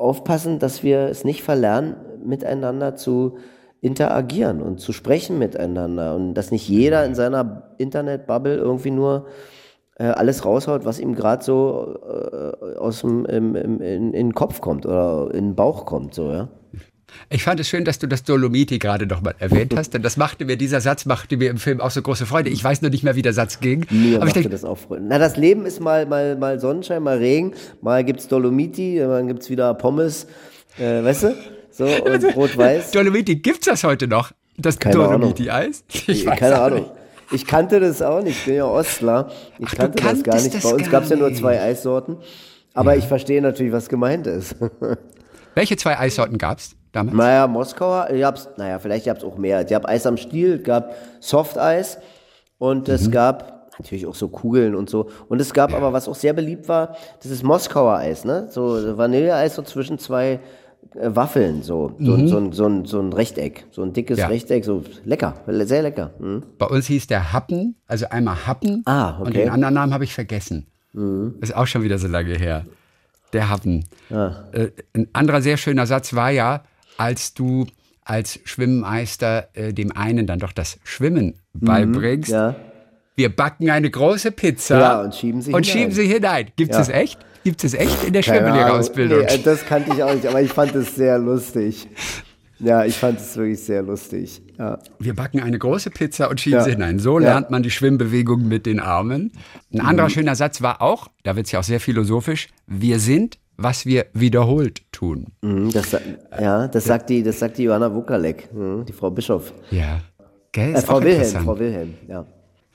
aufpassen, 0.00 0.58
dass 0.58 0.82
wir 0.82 1.00
es 1.06 1.24
nicht 1.24 1.42
verlernen, 1.42 1.96
miteinander 2.24 2.96
zu 2.96 3.36
interagieren 3.80 4.60
und 4.60 4.80
zu 4.80 4.92
sprechen 4.92 5.38
miteinander. 5.38 6.14
Und 6.14 6.34
dass 6.34 6.50
nicht 6.50 6.68
jeder 6.68 7.04
in 7.04 7.14
seiner 7.14 7.74
Internetbubble 7.78 8.56
irgendwie 8.56 8.90
nur 8.90 9.26
äh, 9.96 10.04
alles 10.04 10.44
raushaut, 10.44 10.84
was 10.84 10.98
ihm 10.98 11.14
gerade 11.14 11.44
so 11.44 11.98
äh, 12.06 12.76
aus 12.76 13.00
dem 13.00 13.24
im, 13.26 13.54
im, 13.54 13.80
in, 13.80 14.12
in 14.12 14.12
den 14.12 14.34
Kopf 14.34 14.60
kommt 14.60 14.86
oder 14.86 15.28
in 15.32 15.48
den 15.48 15.54
Bauch 15.54 15.86
kommt, 15.86 16.14
so, 16.14 16.30
ja. 16.30 16.48
Ich 17.28 17.44
fand 17.44 17.60
es 17.60 17.68
schön, 17.68 17.84
dass 17.84 17.98
du 17.98 18.06
das 18.06 18.22
Dolomiti 18.22 18.78
gerade 18.78 19.06
nochmal 19.06 19.34
erwähnt 19.38 19.74
hast, 19.76 19.94
denn 19.94 20.02
das 20.02 20.16
machte 20.16 20.44
mir, 20.44 20.56
dieser 20.56 20.80
Satz 20.80 21.06
machte 21.06 21.36
mir 21.36 21.50
im 21.50 21.58
Film 21.58 21.80
auch 21.80 21.90
so 21.90 22.02
große 22.02 22.26
Freude. 22.26 22.50
Ich 22.50 22.62
weiß 22.62 22.82
nur 22.82 22.90
nicht 22.90 23.04
mehr, 23.04 23.14
wie 23.16 23.22
der 23.22 23.32
Satz 23.32 23.60
ging. 23.60 23.86
Mir 23.90 24.16
aber 24.16 24.26
ich 24.26 24.32
denke, 24.32 24.48
das 24.48 24.64
auch 24.64 24.78
Freude. 24.78 25.04
Na, 25.06 25.18
das 25.18 25.36
Leben 25.36 25.66
ist 25.66 25.80
mal, 25.80 26.06
mal, 26.06 26.36
mal 26.36 26.58
Sonnenschein, 26.58 27.02
mal 27.02 27.18
Regen, 27.18 27.54
mal 27.82 28.04
gibt's 28.04 28.28
Dolomiti, 28.28 28.98
dann 28.98 29.28
gibt's 29.28 29.48
wieder 29.50 29.74
Pommes, 29.74 30.26
äh, 30.78 31.04
weißt 31.04 31.22
du? 31.24 31.36
So, 31.70 31.84
und 32.04 32.36
Rot-Weiß. 32.36 32.90
Dolomiti, 32.90 33.36
gibt's 33.36 33.66
das 33.66 33.84
heute 33.84 34.08
noch? 34.08 34.32
Das 34.56 34.78
Dolomiti-Eis? 34.78 35.84
Keine 36.36 36.60
Ahnung. 36.60 36.90
Ich 37.32 37.46
kannte 37.46 37.78
das 37.78 38.02
auch 38.02 38.22
nicht, 38.22 38.38
ich 38.38 38.44
bin 38.46 38.54
ja 38.56 38.64
Ostler. 38.64 39.30
Ich 39.58 39.66
Ach, 39.68 39.76
kannte 39.76 40.02
das 40.02 40.22
gar 40.22 40.34
nicht. 40.34 40.54
Das 40.54 40.62
Bei 40.64 40.74
uns 40.74 40.90
gab 40.90 41.04
es 41.04 41.10
ja 41.10 41.16
nur 41.16 41.32
zwei 41.32 41.60
Eissorten. 41.60 42.16
Aber 42.74 42.92
ja. 42.92 42.98
ich 42.98 43.06
verstehe 43.06 43.40
natürlich, 43.40 43.72
was 43.72 43.88
gemeint 43.88 44.26
ist. 44.26 44.56
Welche 45.54 45.76
zwei 45.76 45.98
Eissorten 45.98 46.38
gab's 46.38 46.76
damals? 46.92 47.16
Naja, 47.16 47.46
Moskauer, 47.46 48.10
ich 48.10 48.22
hab's, 48.24 48.48
naja, 48.56 48.78
vielleicht 48.78 49.06
gab's 49.06 49.24
auch 49.24 49.36
mehr. 49.36 49.64
Ich 49.66 49.72
hab 49.74 49.86
Eis 49.86 50.06
am 50.06 50.16
Stiel, 50.16 50.54
es 50.54 50.62
gab 50.62 50.94
Softeis 51.20 51.98
und 52.58 52.88
mhm. 52.88 52.94
es 52.94 53.10
gab 53.10 53.60
natürlich 53.78 54.06
auch 54.06 54.14
so 54.14 54.28
Kugeln 54.28 54.74
und 54.74 54.90
so. 54.90 55.10
Und 55.28 55.40
es 55.40 55.52
gab 55.52 55.70
ja. 55.70 55.76
aber, 55.76 55.92
was 55.92 56.08
auch 56.08 56.14
sehr 56.14 56.32
beliebt 56.32 56.68
war, 56.68 56.96
das 57.22 57.30
ist 57.30 57.42
Moskauer 57.42 57.96
Eis, 57.96 58.24
ne? 58.24 58.48
So 58.50 58.96
Vanilleeis 58.96 59.54
so 59.54 59.62
zwischen 59.62 59.98
zwei 59.98 60.40
äh, 60.94 61.10
Waffeln, 61.14 61.62
so, 61.62 61.94
so, 61.98 62.16
mhm. 62.16 62.28
so, 62.28 62.36
ein, 62.38 62.52
so, 62.52 62.66
ein, 62.66 62.84
so 62.84 63.00
ein 63.00 63.12
Rechteck, 63.12 63.66
so 63.70 63.82
ein 63.82 63.92
dickes 63.92 64.18
ja. 64.18 64.26
Rechteck, 64.28 64.64
so 64.64 64.82
lecker, 65.04 65.34
sehr 65.46 65.82
lecker. 65.82 66.10
Mhm. 66.18 66.42
Bei 66.58 66.66
uns 66.66 66.86
hieß 66.86 67.06
der 67.06 67.32
Happen, 67.32 67.76
also 67.86 68.06
einmal 68.10 68.46
Happen 68.46 68.82
ah, 68.86 69.18
okay. 69.18 69.26
und 69.26 69.36
den 69.36 69.48
anderen 69.50 69.74
Namen 69.74 69.94
habe 69.94 70.04
ich 70.04 70.14
vergessen. 70.14 70.66
Mhm. 70.92 71.36
Ist 71.40 71.54
auch 71.54 71.66
schon 71.66 71.82
wieder 71.82 71.98
so 71.98 72.08
lange 72.08 72.34
her. 72.34 72.66
Der 73.32 73.48
Happen. 73.48 73.84
Ah. 74.10 74.32
Äh, 74.52 74.70
ein 74.92 75.08
anderer 75.12 75.40
sehr 75.40 75.56
schöner 75.56 75.86
Satz 75.86 76.14
war 76.14 76.30
ja, 76.30 76.64
als 77.00 77.34
du 77.34 77.66
als 78.04 78.38
Schwimmmeister 78.44 79.48
äh, 79.54 79.72
dem 79.72 79.92
einen 79.96 80.26
dann 80.26 80.38
doch 80.38 80.52
das 80.52 80.78
Schwimmen 80.84 81.34
beibringst. 81.54 82.30
Ja. 82.30 82.56
Wir 83.16 83.28
backen 83.34 83.70
eine 83.70 83.90
große 83.90 84.32
Pizza 84.32 84.78
ja, 84.80 85.00
und 85.02 85.14
schieben 85.14 85.42
sie 85.42 85.52
und 85.52 85.64
hinein. 85.64 85.78
Schieben 85.80 85.92
sie 85.94 86.06
hinein. 86.06 86.46
Gibt 86.56 86.70
es 86.72 86.76
Ja. 86.76 86.80
das 86.80 86.88
echt? 86.88 87.18
Gibt 87.44 87.64
es 87.64 87.74
echt 87.74 88.04
in 88.04 88.12
der 88.12 88.22
Schwimmlehrerausbildung? 88.22 89.20
Nee, 89.20 89.40
das 89.44 89.64
kannte 89.64 89.92
ich 89.94 90.02
auch 90.02 90.12
nicht, 90.14 90.26
aber 90.26 90.42
ich 90.42 90.52
fand 90.52 90.74
es 90.74 90.94
sehr 90.94 91.18
lustig. 91.18 91.88
Ja, 92.58 92.84
ich 92.84 92.96
fand 92.96 93.18
es 93.18 93.34
wirklich 93.36 93.60
sehr 93.60 93.80
lustig. 93.82 94.42
Ja. 94.58 94.78
Wir 94.98 95.14
backen 95.14 95.40
eine 95.40 95.58
große 95.58 95.90
Pizza 95.90 96.28
und 96.28 96.40
schieben 96.40 96.58
Ja. 96.58 96.64
sie 96.64 96.72
hinein. 96.72 96.98
So 96.98 97.18
Ja. 97.18 97.28
lernt 97.30 97.50
man 97.50 97.62
die 97.62 97.70
Schwimmbewegung 97.70 98.46
mit 98.46 98.66
den 98.66 98.80
Armen. 98.80 99.32
Ein 99.72 99.80
anderer 99.80 100.10
schöner 100.10 100.34
Satz 100.34 100.60
war 100.60 100.82
auch, 100.82 101.08
da 101.22 101.36
wird 101.36 101.46
es 101.46 101.52
ja 101.52 101.60
auch 101.60 101.64
sehr 101.64 101.80
philosophisch, 101.80 102.48
wir 102.66 102.98
sind, 102.98 103.38
was 103.62 103.86
wir 103.86 104.06
wiederholt 104.12 104.82
tun. 104.92 105.26
Mhm, 105.42 105.70
Das, 105.72 105.96
ja, 106.40 106.66
das 106.68 106.84
sagt 106.84 107.10
die, 107.10 107.22
das 107.22 107.38
sagt 107.38 107.58
die 107.58 107.64
Johanna 107.64 107.94
Wukalek, 107.94 108.52
mhm, 108.52 108.84
die 108.86 108.92
Frau 108.92 109.10
Bischof. 109.10 109.52
Ja. 109.70 110.00
Gell, 110.52 110.74
Äh, 110.74 110.80
Frau 110.80 111.00
Wilhelm. 111.02 111.44
Frau 111.44 111.58
Wilhelm, 111.58 111.94
ja. 112.08 112.24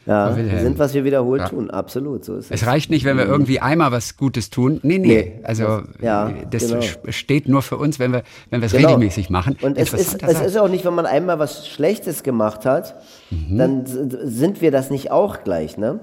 Ja, 0.08 0.38
wir 0.38 0.60
sind, 0.60 0.78
was 0.78 0.94
wir 0.94 1.04
wiederholt 1.04 1.48
tun. 1.48 1.72
Absolut, 1.72 2.24
so 2.24 2.36
ist 2.36 2.52
es. 2.52 2.62
Es 2.62 2.68
reicht 2.68 2.92
nicht, 2.92 3.06
wenn 3.06 3.18
wir 3.18 3.26
irgendwie 3.26 3.60
einmal 3.60 3.92
was 3.92 4.18
Gutes 4.18 4.52
tun. 4.52 4.80
Nee, 4.84 5.00
nee. 5.00 5.08
Nee. 5.08 5.40
Also 5.44 5.82
Ja, 6.00 6.32
das 6.52 6.68
genau. 6.70 6.82
steht 7.10 7.48
nur 7.50 7.64
für 7.64 7.78
uns, 7.78 7.98
wenn 7.98 8.12
wir 8.14 8.22
wenn 8.52 8.62
wir 8.62 8.68
es 8.68 8.74
Genau. 8.74 8.90
regelmäßig 8.90 9.32
machen. 9.32 9.58
Und 9.64 9.80
es 9.80 9.94
ist, 9.94 10.22
es 10.22 10.42
ist 10.42 10.58
auch 10.58 10.70
nicht, 10.70 10.86
wenn 10.86 10.94
man 10.94 11.08
einmal 11.08 11.40
was 11.40 11.68
Schlechtes 11.68 12.22
gemacht 12.22 12.66
hat, 12.68 12.94
Mhm. 13.32 13.58
dann 13.58 13.84
sind 13.88 14.62
wir 14.62 14.70
das 14.70 14.92
nicht 14.92 15.10
auch 15.10 15.44
gleich, 15.44 15.76
ne? 15.78 16.00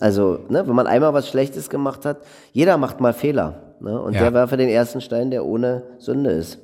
Also, 0.00 0.38
ne, 0.48 0.66
wenn 0.66 0.74
man 0.74 0.86
einmal 0.86 1.12
was 1.12 1.28
Schlechtes 1.28 1.68
gemacht 1.68 2.06
hat, 2.06 2.22
jeder 2.52 2.78
macht 2.78 3.00
mal 3.00 3.12
Fehler. 3.12 3.67
Ne? 3.80 4.00
Und 4.00 4.14
Ja. 4.14 4.20
der 4.20 4.34
werfe 4.34 4.56
den 4.56 4.68
ersten 4.68 5.00
Stein, 5.00 5.30
der 5.30 5.44
ohne 5.44 5.82
Sünde 5.98 6.30
ist. 6.30 6.58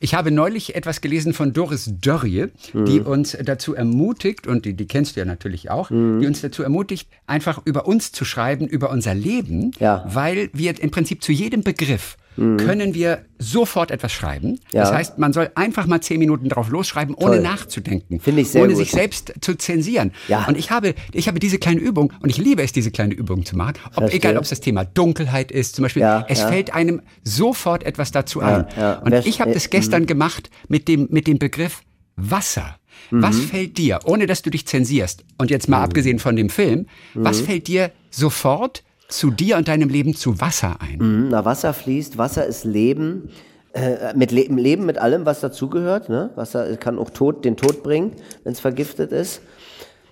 Ich 0.00 0.14
habe 0.14 0.32
neulich 0.32 0.74
etwas 0.74 1.00
gelesen 1.00 1.32
von 1.32 1.52
Doris 1.52 1.92
Dörrie, 2.00 2.46
die 2.74 3.00
Mhm. 3.00 3.06
uns 3.06 3.36
dazu 3.44 3.74
ermutigt, 3.74 4.46
und 4.48 4.64
die, 4.64 4.74
die 4.74 4.86
kennst 4.86 5.14
du 5.14 5.20
ja 5.20 5.26
natürlich 5.26 5.70
auch, 5.70 5.90
Mhm. 5.90 6.20
die 6.20 6.26
uns 6.26 6.40
dazu 6.40 6.62
ermutigt, 6.64 7.08
einfach 7.26 7.62
über 7.64 7.86
uns 7.86 8.10
zu 8.10 8.24
schreiben, 8.24 8.66
über 8.66 8.90
unser 8.90 9.14
Leben, 9.14 9.70
Ja. 9.78 10.04
weil 10.08 10.50
wir 10.52 10.80
im 10.82 10.90
Prinzip 10.90 11.22
zu 11.22 11.30
jedem 11.30 11.62
Begriff 11.62 12.16
können 12.36 12.94
wir 12.94 13.26
sofort 13.38 13.90
etwas 13.90 14.10
schreiben. 14.12 14.58
Das 14.72 14.88
Mhm. 14.88 14.92
Ja. 14.92 14.98
heißt, 14.98 15.18
man 15.18 15.32
soll 15.32 15.50
einfach 15.54 15.86
mal 15.86 16.00
zehn 16.00 16.18
Minuten 16.18 16.48
drauf 16.48 16.70
losschreiben, 16.70 17.14
ohne 17.14 17.32
Toll. 17.36 17.40
nachzudenken. 17.42 18.20
Finde 18.20 18.40
ich 18.42 18.48
sehr 18.50 18.62
ohne 18.62 18.72
gut. 18.72 18.78
sich 18.78 18.90
selbst 18.90 19.34
zu 19.42 19.54
zensieren. 19.56 20.12
Ja. 20.28 20.46
Und 20.46 20.56
ich 20.56 20.70
habe, 20.70 20.94
ich 21.12 21.28
habe 21.28 21.38
diese 21.38 21.58
kleine 21.58 21.80
Übung, 21.80 22.12
und 22.20 22.30
ich 22.30 22.38
liebe 22.38 22.62
es, 22.62 22.72
diese 22.72 22.90
kleine 22.90 23.12
Übung 23.14 23.44
zu 23.44 23.56
machen, 23.56 23.74
ob, 23.88 23.94
Verstehe. 23.94 24.16
egal 24.16 24.36
ob 24.38 24.44
es 24.44 24.50
das 24.50 24.60
Thema 24.60 24.84
Dunkelheit 24.84 25.52
ist, 25.52 25.76
zum 25.76 25.82
Beispiel, 25.82 26.02
Ja, 26.02 26.24
es 26.28 26.40
ja. 26.40 26.48
fällt 26.48 26.72
einem 26.72 27.02
sofort 27.22 27.82
etwas 27.84 28.12
dazu 28.12 28.40
ein. 28.40 28.64
Und 29.04 29.12
ich 29.26 29.40
habe 29.40 29.50
äh, 29.50 29.54
das 29.54 29.68
gestern 29.70 30.06
gemacht 30.06 30.50
mit 30.68 30.88
dem, 30.88 31.08
mit 31.10 31.26
dem 31.26 31.38
Begriff 31.38 31.82
Wasser. 32.16 32.76
Was 33.10 33.36
Mhm. 33.36 33.40
fällt 33.48 33.78
dir, 33.78 34.00
ohne 34.04 34.26
dass 34.26 34.42
du 34.42 34.50
dich 34.50 34.66
zensierst, 34.66 35.24
und 35.38 35.50
jetzt 35.50 35.68
mal 35.68 35.82
abgesehen 35.82 36.18
von 36.18 36.36
dem 36.36 36.48
Film, 36.50 36.86
was 37.14 37.40
Mhm. 37.42 37.44
fällt 37.46 37.66
dir 37.68 37.90
sofort 38.10 38.84
zu 39.12 39.30
dir 39.30 39.56
und 39.56 39.68
deinem 39.68 39.88
Leben 39.88 40.14
zu 40.14 40.40
Wasser 40.40 40.76
ein? 40.80 40.98
Mhm, 40.98 41.28
Na, 41.30 41.44
Wasser 41.44 41.72
fließt, 41.74 42.18
Wasser 42.18 42.46
ist 42.46 42.64
Leben. 42.64 43.30
Äh, 43.74 44.12
mit 44.14 44.32
Le 44.32 44.42
Leben 44.42 44.84
mit 44.84 44.98
allem, 44.98 45.24
was 45.24 45.40
dazugehört. 45.40 46.10
Ne? 46.10 46.30
Wasser 46.34 46.76
kann 46.76 46.98
auch 46.98 47.08
Tod, 47.08 47.44
den 47.44 47.56
Tod 47.56 47.82
bringen, 47.82 48.12
wenn 48.44 48.52
es 48.52 48.60
vergiftet 48.60 49.12
ist. 49.12 49.40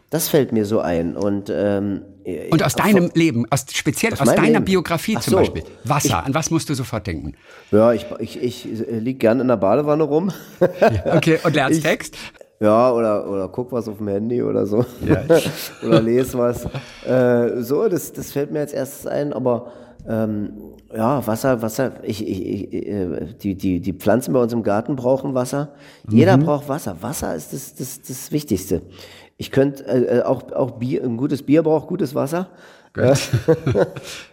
Das 0.09 0.29
fällt 0.29 0.51
mir 0.53 0.65
so 0.65 0.81
ein. 0.81 1.15
Und, 1.17 1.53
ähm, 1.55 2.03
Und 2.51 2.63
aus 2.65 2.75
deinem 2.75 3.11
Leben, 3.15 3.45
aus, 3.51 3.67
speziell 3.73 4.13
aus, 4.15 4.21
meinem 4.21 4.37
deiner 4.37 4.49
Leben? 4.49 4.65
Biografie 4.65 5.17
Ach 5.17 5.23
zum 5.23 5.33
so. 5.33 5.37
Beispiel. 5.37 5.63
Wasser, 5.85 6.25
an 6.25 6.35
was 6.35 6.51
musst 6.51 6.69
du 6.69 6.75
sofort 6.75 7.07
denken? 7.07 7.35
Ja, 7.71 7.93
ich, 7.93 8.07
ich, 8.19 8.43
ich 8.43 8.65
liege 8.89 9.19
gern 9.19 9.41
in 9.41 9.49
der 9.49 9.57
Badewanne 9.57 10.03
rum. 10.05 10.33
Okay, 11.05 11.39
und 11.45 11.55
lernst 11.55 11.83
Text? 11.85 12.17
Ja, 12.63 12.93
oder, 12.93 13.27
oder 13.31 13.49
guck 13.49 13.73
was 13.73 13.89
auf 13.89 13.97
dem 13.99 14.09
Handy 14.09 14.43
oder 14.43 14.67
so. 14.67 14.85
oder 15.87 16.03
lese 16.03 16.37
was. 16.39 16.67
Äh, 17.07 17.63
so, 17.63 17.89
das, 17.89 18.13
das 18.13 18.33
fällt 18.33 18.53
mir 18.53 18.61
als 18.61 18.75
erstes 18.75 19.07
ein, 19.07 19.33
aber 19.33 19.73
ähm, 20.07 20.53
ja, 20.95 21.27
Wasser, 21.27 21.63
Wasser, 21.63 21.93
ich, 22.03 22.27
ich, 22.27 22.73
ich, 22.73 22.87
äh, 22.87 23.29
die, 23.41 23.55
die, 23.55 23.81
die 23.81 23.93
Pflanzen 23.95 24.35
bei 24.35 24.43
uns 24.43 24.53
im 24.53 24.63
Garten 24.63 24.95
brauchen 24.95 25.33
Wasser. 25.35 25.73
Jeder 26.11 26.37
braucht 26.37 26.69
Wasser. 26.69 26.97
Wasser 27.01 27.35
ist 27.35 27.55
das, 27.55 27.75
das, 27.77 28.03
das 28.03 28.31
Wichtigste. 28.31 28.83
Ich 29.39 29.51
könnte 29.51 29.87
äh, 29.87 30.19
äh, 30.19 30.23
auch, 30.23 30.53
auch 30.53 30.73
Bier, 30.73 31.03
ein 31.03 31.17
gutes 31.17 31.43
Bier 31.43 31.63
braucht 31.63 31.89
gutes 31.89 32.15
Wasser. 32.15 32.51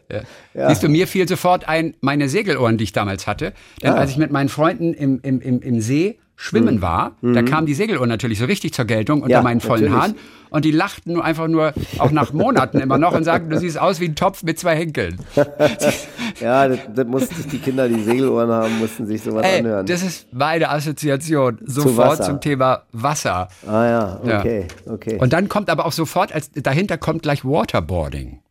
Ja. 0.09 0.69
Siehst 0.69 0.83
du, 0.83 0.87
mir 0.87 1.05
fiel 1.05 1.27
sofort 1.27 1.67
ein, 1.67 1.93
meine 1.99 2.29
Segelohren, 2.29 2.77
die 2.77 2.85
ich 2.85 2.93
damals 2.93 3.27
hatte. 3.27 3.51
Denn 3.83 3.91
Ah. 3.91 3.97
als 3.97 4.11
ich 4.11 4.17
mit 4.17 4.31
meinen 4.31 4.47
Freunden 4.47 4.93
im, 4.93 5.19
im, 5.21 5.41
im, 5.41 5.59
im 5.61 5.81
See 5.81 6.17
schwimmen 6.39 6.81
war, 6.83 7.13
da 7.21 7.41
kam 7.41 7.65
die 7.65 7.73
Segeluhr 7.73 8.05
natürlich 8.07 8.37
so 8.37 8.45
richtig 8.45 8.71
zur 8.73 8.85
Geltung 8.85 9.17
unter 9.23 9.27
Mhm. 9.27 9.31
Ja, 9.31 9.41
meinen 9.41 9.59
vollen 9.59 9.85
natürlich. 9.85 10.01
Haaren. 10.01 10.15
Und 10.49 10.63
die 10.63 10.71
lachten 10.71 11.11
nur 11.13 11.25
einfach 11.25 11.47
nur, 11.47 11.73
auch 11.97 12.11
nach 12.11 12.31
Monaten 12.31 12.79
immer 12.79 12.97
noch 12.97 13.13
und 13.13 13.23
sagten, 13.25 13.49
du 13.49 13.59
siehst 13.59 13.77
aus 13.77 13.99
wie 13.99 14.05
ein 14.05 14.15
Topf 14.15 14.43
mit 14.43 14.57
zwei 14.59 14.75
Henkeln. 14.75 15.17
Ja, 16.39 16.67
das, 16.67 16.79
das 16.93 17.07
mussten 17.07 17.33
sich 17.35 17.47
die 17.47 17.57
Kinder, 17.57 17.89
die 17.89 18.03
Segelohren 18.03 18.49
haben, 18.51 18.77
mussten 18.77 19.07
sich 19.07 19.23
sowas 19.23 19.43
Ey, 19.43 19.59
anhören. 19.59 19.85
das 19.87 20.03
ist 20.03 20.27
meine 20.31 20.69
Assoziation 20.69 21.57
sofort 21.65 22.19
Wasser. 22.19 22.23
zum 22.25 22.41
Thema 22.41 22.83
Wasser. 22.91 23.47
ah 23.65 23.85
ja, 23.85 24.19
Ja. 24.23 24.39
okay, 24.39 24.67
okay. 24.87 25.17
Und 25.19 25.33
dann 25.33 25.49
kommt 25.49 25.69
aber 25.71 25.85
auch 25.87 25.91
sofort, 25.91 26.31
als 26.31 26.51
dahinter 26.51 26.97
kommt 26.99 27.23
gleich 27.23 27.43
Waterboarding. 27.43 28.41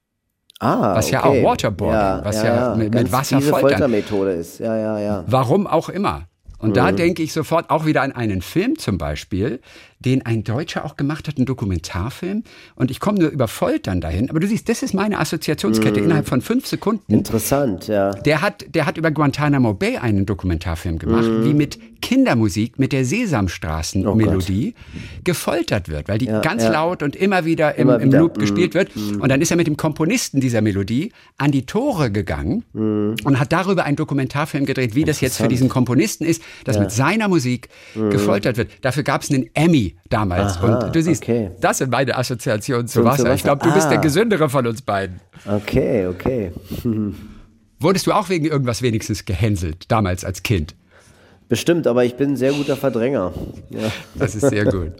ah, 0.58 0.96
was 0.96 1.10
ja 1.10 1.24
okay. 1.24 1.44
auch 1.44 1.50
Waterboarding, 1.50 2.24
was 2.24 2.42
ja 2.42 2.70
mit- 2.70 2.78
mit 2.86 2.92
Ganz 2.94 3.12
Wasser 3.12 3.36
fiese 3.38 3.50
foltern. 3.50 3.70
Foltermethode 3.70 4.32
ist. 4.32 4.58
Ja, 4.58 4.76
ja, 4.76 4.98
ja. 4.98 5.24
Warum 5.28 5.66
auch 5.68 5.88
immer. 5.88 6.24
Und 6.68 6.76
da 6.76 6.92
denke 6.92 7.22
ich 7.22 7.32
sofort 7.32 7.70
auch 7.70 7.86
wieder 7.86 8.02
an 8.02 8.12
einen 8.12 8.42
Film 8.42 8.78
zum 8.78 8.98
Beispiel, 8.98 9.60
den 10.00 10.24
ein 10.26 10.44
Deutscher 10.44 10.84
auch 10.84 10.96
gemacht 10.96 11.28
hat, 11.28 11.36
einen 11.36 11.46
Dokumentarfilm. 11.46 12.42
Und 12.74 12.90
ich 12.90 13.00
komme 13.00 13.18
nur 13.18 13.30
über 13.30 13.48
Foltern 13.48 14.00
dahin. 14.00 14.30
Aber 14.30 14.40
du 14.40 14.46
siehst, 14.46 14.68
das 14.68 14.82
ist 14.82 14.94
meine 14.94 15.18
Assoziationskette 15.18 16.00
innerhalb 16.00 16.28
von 16.28 16.40
fünf 16.40 16.66
Sekunden. 16.66 17.12
Interessant, 17.12 17.86
ja. 17.88 18.12
Der 18.12 18.42
hat, 18.42 18.64
der 18.74 18.86
hat 18.86 18.98
über 18.98 19.10
Guantanamo 19.10 19.74
Bay 19.74 19.96
einen 19.96 20.26
Dokumentarfim 20.26 20.98
gemacht, 20.98 21.28
wie 21.42 21.54
mit 21.54 21.78
Kindermusik, 22.02 22.78
mit 22.78 22.92
der 22.92 23.04
Sesamstraßen-Melodie 23.04 24.74
gefoltert 25.24 25.88
wird, 25.88 26.08
weil 26.08 26.18
die 26.18 26.26
ganz 26.26 26.62
ja. 26.62 26.70
laut 26.70 27.02
und 27.02 27.16
immer 27.16 27.44
wieder 27.44 27.74
im, 27.76 27.88
Immer 27.88 28.00
im 28.00 28.08
wieder. 28.08 28.20
Loop 28.20 28.38
gespielt 28.38 28.74
wird. 28.74 28.94
Und 28.96 29.28
dann 29.28 29.40
ist 29.40 29.50
er 29.50 29.56
mit 29.56 29.66
dem 29.66 29.76
Komponisten 29.76 30.40
dieser 30.40 30.60
Melodie 30.60 31.12
an 31.38 31.50
die 31.52 31.66
Tore 31.66 32.10
gegangen 32.10 32.64
und 32.72 33.40
hat 33.40 33.52
darüber 33.52 33.84
einen 33.84 33.96
Dokumentarfilm 33.96 34.66
gedreht, 34.66 34.94
wie 34.94 35.04
das 35.04 35.20
jetzt 35.20 35.38
für 35.38 35.48
diesen 35.48 35.68
Komponisten 35.68 36.24
ist, 36.24 36.42
dass 36.64 36.78
mit 36.78 36.90
seiner 36.90 37.28
Musik 37.28 37.68
gefoltert 37.94 38.56
wird. 38.56 38.70
Dafür 38.82 39.02
gab 39.02 39.22
es 39.22 39.30
einen 39.30 39.48
Emmy 39.54 39.85
damals. 40.08 40.56
Aha, 40.56 40.84
und 40.86 40.94
du 40.94 41.02
siehst, 41.02 41.22
okay. 41.22 41.50
das 41.60 41.78
sind 41.78 41.90
meine 41.90 42.16
Assoziationen 42.16 42.86
zu 42.88 43.00
zu 43.00 43.04
Wasser. 43.04 43.24
Ich 43.24 43.30
Wasser. 43.30 43.42
glaube, 43.56 43.64
du 43.66 43.72
bist 43.74 43.90
der 43.90 43.98
Ah. 43.98 44.02
gesündere 44.02 44.48
von 44.48 44.66
uns 44.66 44.82
beiden. 44.82 45.20
Okay, 45.46 46.06
okay. 46.06 46.52
Wurdest 47.80 48.06
du 48.06 48.12
auch 48.12 48.28
wegen 48.28 48.46
irgendwas 48.46 48.82
wenigstens 48.82 49.24
gehänselt, 49.24 49.84
damals 49.90 50.24
als 50.24 50.42
Kind? 50.42 50.74
Bestimmt, 51.48 51.86
aber 51.86 52.04
ich 52.04 52.16
bin 52.16 52.30
ein 52.30 52.36
sehr 52.36 52.52
guter 52.52 52.76
Verdränger. 52.76 53.32
Ja. 53.70 53.92
Das 54.16 54.34
ist 54.34 54.48
sehr 54.48 54.64
gut. 54.64 54.92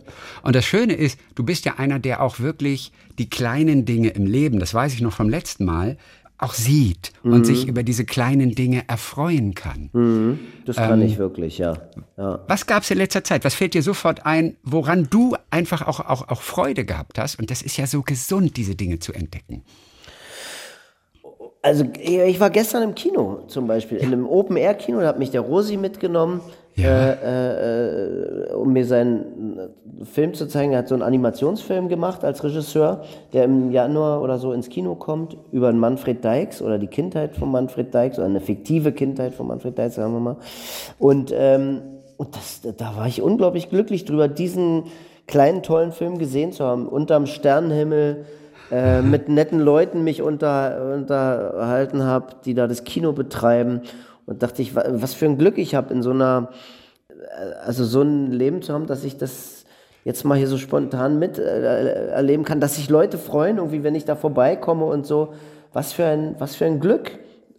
Und 0.43 0.55
das 0.55 0.65
Schöne 0.65 0.93
ist, 0.95 1.19
du 1.35 1.43
bist 1.43 1.65
ja 1.65 1.75
einer, 1.79 1.99
der 1.99 2.23
auch 2.23 2.39
wirklich 2.39 2.93
die 3.19 3.29
kleinen 3.29 3.85
Dinge 3.85 4.11
im 4.11 4.27
Leben, 4.27 4.61
das 4.61 4.73
weiß 4.73 4.95
ich 4.95 5.01
noch 5.01 5.13
vom 5.13 5.29
letzten 5.29 5.65
Mal, 5.65 5.97
auch 6.39 6.55
sieht 6.55 7.13
und 7.23 7.39
Mhm. 7.41 7.45
sich 7.45 7.67
über 7.67 7.83
diese 7.83 8.05
kleinen 8.05 8.55
Dinge 8.55 8.85
erfreuen 8.89 9.55
kann. 9.55 9.91
Das 10.67 10.77
kann 10.77 11.01
Ähm, 11.01 11.07
ich 11.07 11.19
wirklich, 11.19 11.59
ja. 11.59 11.79
ja. 12.17 12.41
Was 12.47 12.67
gab 12.67 12.83
es 12.83 12.91
in 12.91 12.99
letzter 12.99 13.25
Zeit? 13.25 13.45
Was 13.45 13.55
fällt 13.55 13.75
dir 13.75 13.83
sofort 13.83 14.27
ein, 14.27 14.57
woran 14.63 15.09
du 15.09 15.35
einfach 15.51 15.87
auch, 15.87 16.01
auch, 16.01 16.29
auch 16.29 16.43
Freude 16.43 16.85
gehabt 16.85 17.19
hast? 17.19 17.39
Und 17.39 17.51
das 17.51 17.63
ist 17.63 17.77
ja 17.79 17.87
so 17.87 18.03
gesund, 18.03 18.57
diese 18.57 18.75
Dinge 18.75 18.99
zu 18.99 19.13
entdecken. 19.13 19.63
Also 21.63 21.85
ich 22.01 22.39
war 22.39 22.51
gestern 22.51 22.83
im 22.85 22.95
Kino 22.95 23.45
zum 23.49 23.67
Beispiel, 23.67 23.99
in 23.99 24.13
einem 24.13 24.27
Open-Air-Kino, 24.27 25.01
da 25.01 25.09
hat 25.09 25.19
mich 25.19 25.31
der 25.31 25.41
Rosi 25.41 25.77
mitgenommen, 25.77 26.41
Ja. 26.77 27.11
äh, 27.11 28.51
äh, 28.51 28.53
um 28.53 28.73
mir 28.73 28.85
seinen 28.85 29.59
äh, 29.59 30.05
Film 30.05 30.35
zu 30.35 30.47
zeigen. 30.47 30.73
Er 30.73 30.81
hat 30.81 30.89
so 30.89 30.95
einen 30.95 31.03
Animationsfilm 31.03 31.89
gemacht 31.89 32.23
als 32.23 32.45
Regisseur, 32.45 33.03
der 33.33 33.45
im 33.45 33.71
Januar 33.71 34.21
oder 34.21 34.39
so 34.39 34.53
ins 34.53 34.69
Kino 34.69 34.95
kommt, 34.95 35.39
über 35.53 35.73
Manfred 35.73 36.23
Dykes 36.23 36.61
oder 36.61 36.79
die 36.79 36.89
Kindheit 36.89 37.35
von 37.35 37.51
Manfred 37.51 37.95
Dykes 37.95 38.19
oder 38.19 38.27
eine 38.27 38.41
fiktive 38.41 38.93
Kindheit 38.93 39.35
von 39.35 39.47
Manfred 39.47 39.79
Dykes, 39.79 39.95
sagen 39.95 40.13
wir 40.13 40.21
mal. 40.21 40.37
Und, 40.99 41.33
ähm, 41.35 41.81
und 42.19 42.37
das, 42.37 42.61
da 42.77 42.95
war 42.97 43.07
ich 43.07 43.23
unglaublich 43.23 43.71
glücklich 43.71 44.05
drüber, 44.05 44.29
diesen 44.29 44.85
kleinen, 45.27 45.63
tollen 45.63 45.93
Film 45.93 46.19
gesehen 46.19 46.53
zu 46.53 46.65
haben, 46.65 46.87
unterm 46.87 47.27
Sternenhimmel, 47.27 48.27
äh, 48.71 49.01
mit 49.01 49.29
netten 49.29 49.61
Leuten 49.61 50.03
mich 50.03 50.23
unter, 50.23 50.95
unterhalten 50.95 52.03
habe, 52.03 52.35
die 52.45 52.55
da 52.55 52.67
das 52.67 52.85
Kino 52.85 53.13
betreiben. 53.13 53.83
Und 54.27 54.43
dachte 54.43 54.61
ich, 54.63 54.75
wa- 54.75 54.85
was 54.89 55.15
für 55.15 55.25
ein 55.27 55.39
Glück 55.39 55.57
ich 55.59 55.75
habe, 55.75 55.95
in 55.95 56.03
so 56.03 56.11
einer, 56.11 56.51
also 57.65 57.85
so 57.85 58.03
ein 58.03 58.33
Leben 58.33 58.63
zu 58.63 58.73
haben, 58.73 58.87
dass 58.87 59.05
ich 59.05 59.17
das 59.17 59.65
jetzt 60.05 60.25
mal 60.25 60.37
hier 60.39 60.49
so 60.49 60.59
spontan 60.59 61.19
mit 61.19 61.39
äh, 61.39 62.09
erleben 62.09 62.45
kann, 62.45 62.61
dass 62.61 62.77
sich 62.77 62.89
Leute 62.91 63.19
freuen, 63.19 63.57
irgendwie, 63.59 63.83
wenn 63.83 63.95
ich 63.95 64.05
da 64.05 64.15
vorbeikomme 64.17 64.85
und 64.85 65.07
so. 65.07 65.33
Was 65.73 65.93
für 65.93 66.05
ein, 66.05 66.37
was 66.39 66.55
für 66.57 66.65
ein 66.65 66.81
Glück. 66.81 67.11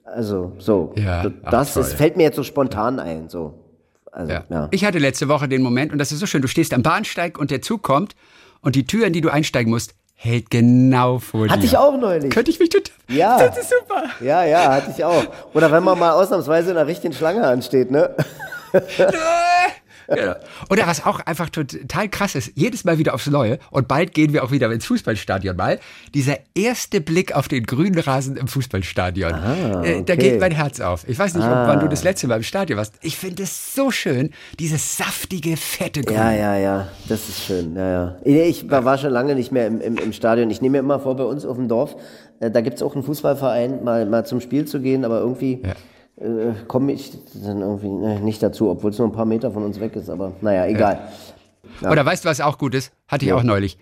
Also, 0.03 0.53
so. 0.58 0.93
Ja, 0.95 1.25
ach, 1.43 1.51
das 1.51 1.73
toll. 1.73 1.84
ist, 1.84 1.93
fällt 1.93 2.15
mir 2.17 2.23
jetzt 2.23 2.38
so 2.38 2.43
spontan 2.43 2.99
ein, 2.99 3.27
so. 3.30 3.65
Also, 4.12 4.32
Ja. 4.32 4.43
ja. 4.49 4.67
Ich 4.71 4.86
hatte 4.86 4.99
letzte 4.99 5.27
Woche 5.27 5.47
den 5.49 5.62
Moment, 5.62 5.91
und 5.91 5.97
das 5.99 6.12
ist 6.12 6.19
so 6.19 6.25
schön, 6.25 6.41
du 6.41 6.47
stehst 6.47 6.73
am 6.73 6.82
Bahnsteig 6.82 7.38
und 7.38 7.51
der 7.51 7.62
Zug 7.62 7.84
kommt 7.84 8.15
und 8.62 8.75
die 8.75 8.86
Tür, 8.88 9.06
in 9.08 9.13
die 9.13 9.21
du 9.21 9.30
einsteigen 9.30 9.69
musst, 9.71 9.93
hält 10.17 10.49
genau 10.49 11.19
vor 11.19 11.47
dir. 11.47 11.53
Hatte 11.53 11.65
ich 11.65 11.77
auch 11.77 11.95
neulich. 11.95 12.32
Könnte 12.32 12.51
ich 12.51 12.60
mich 12.60 12.69
total. 12.69 12.93
Ja. 13.08 13.38
Das 13.47 13.58
ist 13.58 13.69
super. 13.69 14.03
Ja, 14.19 14.43
ja, 14.43 14.73
hatte 14.73 14.91
ich 14.95 15.03
auch. 15.03 15.23
Oder 15.53 15.71
wenn 15.71 15.84
man 15.84 15.97
mal 15.97 16.12
ausnahmsweise 16.12 16.71
in 16.71 16.75
der 16.75 16.88
richtigen 16.88 17.13
Schlange 17.13 17.47
ansteht, 17.47 17.91
ne? 17.91 18.13
Genau. 20.07 20.35
Oder 20.69 20.87
was 20.87 21.05
auch 21.05 21.19
einfach 21.21 21.49
total 21.49 22.09
krass 22.09 22.35
ist, 22.35 22.51
jedes 22.55 22.85
Mal 22.85 22.97
wieder 22.97 23.13
aufs 23.13 23.27
Neue 23.27 23.59
und 23.71 23.87
bald 23.87 24.13
gehen 24.13 24.33
wir 24.33 24.43
auch 24.43 24.51
wieder 24.51 24.71
ins 24.71 24.85
Fußballstadion 24.85 25.55
mal, 25.55 25.79
dieser 26.13 26.37
erste 26.55 27.01
Blick 27.01 27.35
auf 27.35 27.47
den 27.47 27.65
grünen 27.65 27.99
Rasen 27.99 28.37
im 28.37 28.47
Fußballstadion, 28.47 29.33
ah, 29.33 29.79
okay. 29.79 30.03
da 30.05 30.15
geht 30.15 30.39
mein 30.39 30.51
Herz 30.51 30.79
auf. 30.79 31.07
Ich 31.07 31.19
weiß 31.19 31.35
nicht, 31.35 31.43
ah. 31.43 31.63
ob, 31.63 31.67
wann 31.67 31.79
du 31.79 31.89
das 31.89 32.03
letzte 32.03 32.27
Mal 32.27 32.37
im 32.37 32.43
Stadion 32.43 32.77
warst. 32.77 32.95
Ich 33.01 33.17
finde 33.17 33.43
es 33.43 33.75
so 33.75 33.91
schön, 33.91 34.31
dieses 34.59 34.97
saftige, 34.97 35.57
fette 35.57 36.01
Grün. 36.01 36.15
Ja, 36.15 36.31
ja, 36.31 36.57
ja, 36.57 36.87
das 37.09 37.27
ist 37.27 37.43
schön. 37.43 37.75
Ja, 37.75 38.17
ja. 38.25 38.43
Ich 38.43 38.69
war 38.69 38.97
schon 38.97 39.11
lange 39.11 39.35
nicht 39.35 39.51
mehr 39.51 39.67
im, 39.67 39.81
im, 39.81 39.97
im 39.97 40.13
Stadion. 40.13 40.49
Ich 40.49 40.61
nehme 40.61 40.73
mir 40.73 40.79
immer 40.79 40.99
vor, 40.99 41.15
bei 41.15 41.23
uns 41.23 41.45
auf 41.45 41.57
dem 41.57 41.67
Dorf, 41.67 41.95
äh, 42.39 42.49
da 42.49 42.61
gibt 42.61 42.77
es 42.77 42.83
auch 42.83 42.95
einen 42.95 43.03
Fußballverein, 43.03 43.83
mal, 43.83 44.05
mal 44.05 44.25
zum 44.25 44.39
Spiel 44.39 44.65
zu 44.65 44.79
gehen, 44.79 45.03
aber 45.03 45.19
irgendwie... 45.19 45.61
Ja 45.63 45.73
äh, 46.19 46.53
komme 46.67 46.93
ich 46.93 47.12
dann 47.34 47.62
irgendwie 47.62 47.88
äh, 48.06 48.19
nicht 48.19 48.41
dazu, 48.41 48.69
obwohl 48.69 48.91
es 48.91 48.97
nur 48.97 49.08
ein 49.08 49.13
paar 49.13 49.25
Meter 49.25 49.51
von 49.51 49.63
uns 49.63 49.80
weg 49.80 49.95
ist, 49.95 50.10
aber 50.10 50.34
naja, 50.41 50.65
egal. 50.65 51.08
Ja. 51.82 51.91
Oder 51.91 52.06
weißt 52.06 52.25
du, 52.25 52.30
was 52.30 52.41
auch 52.41 52.58
gut 52.58 52.73
ist? 52.73 52.91
Hatte 53.08 53.25
ich 53.25 53.30
ja. 53.30 53.36
auch 53.36 53.43
neulich. 53.43 53.77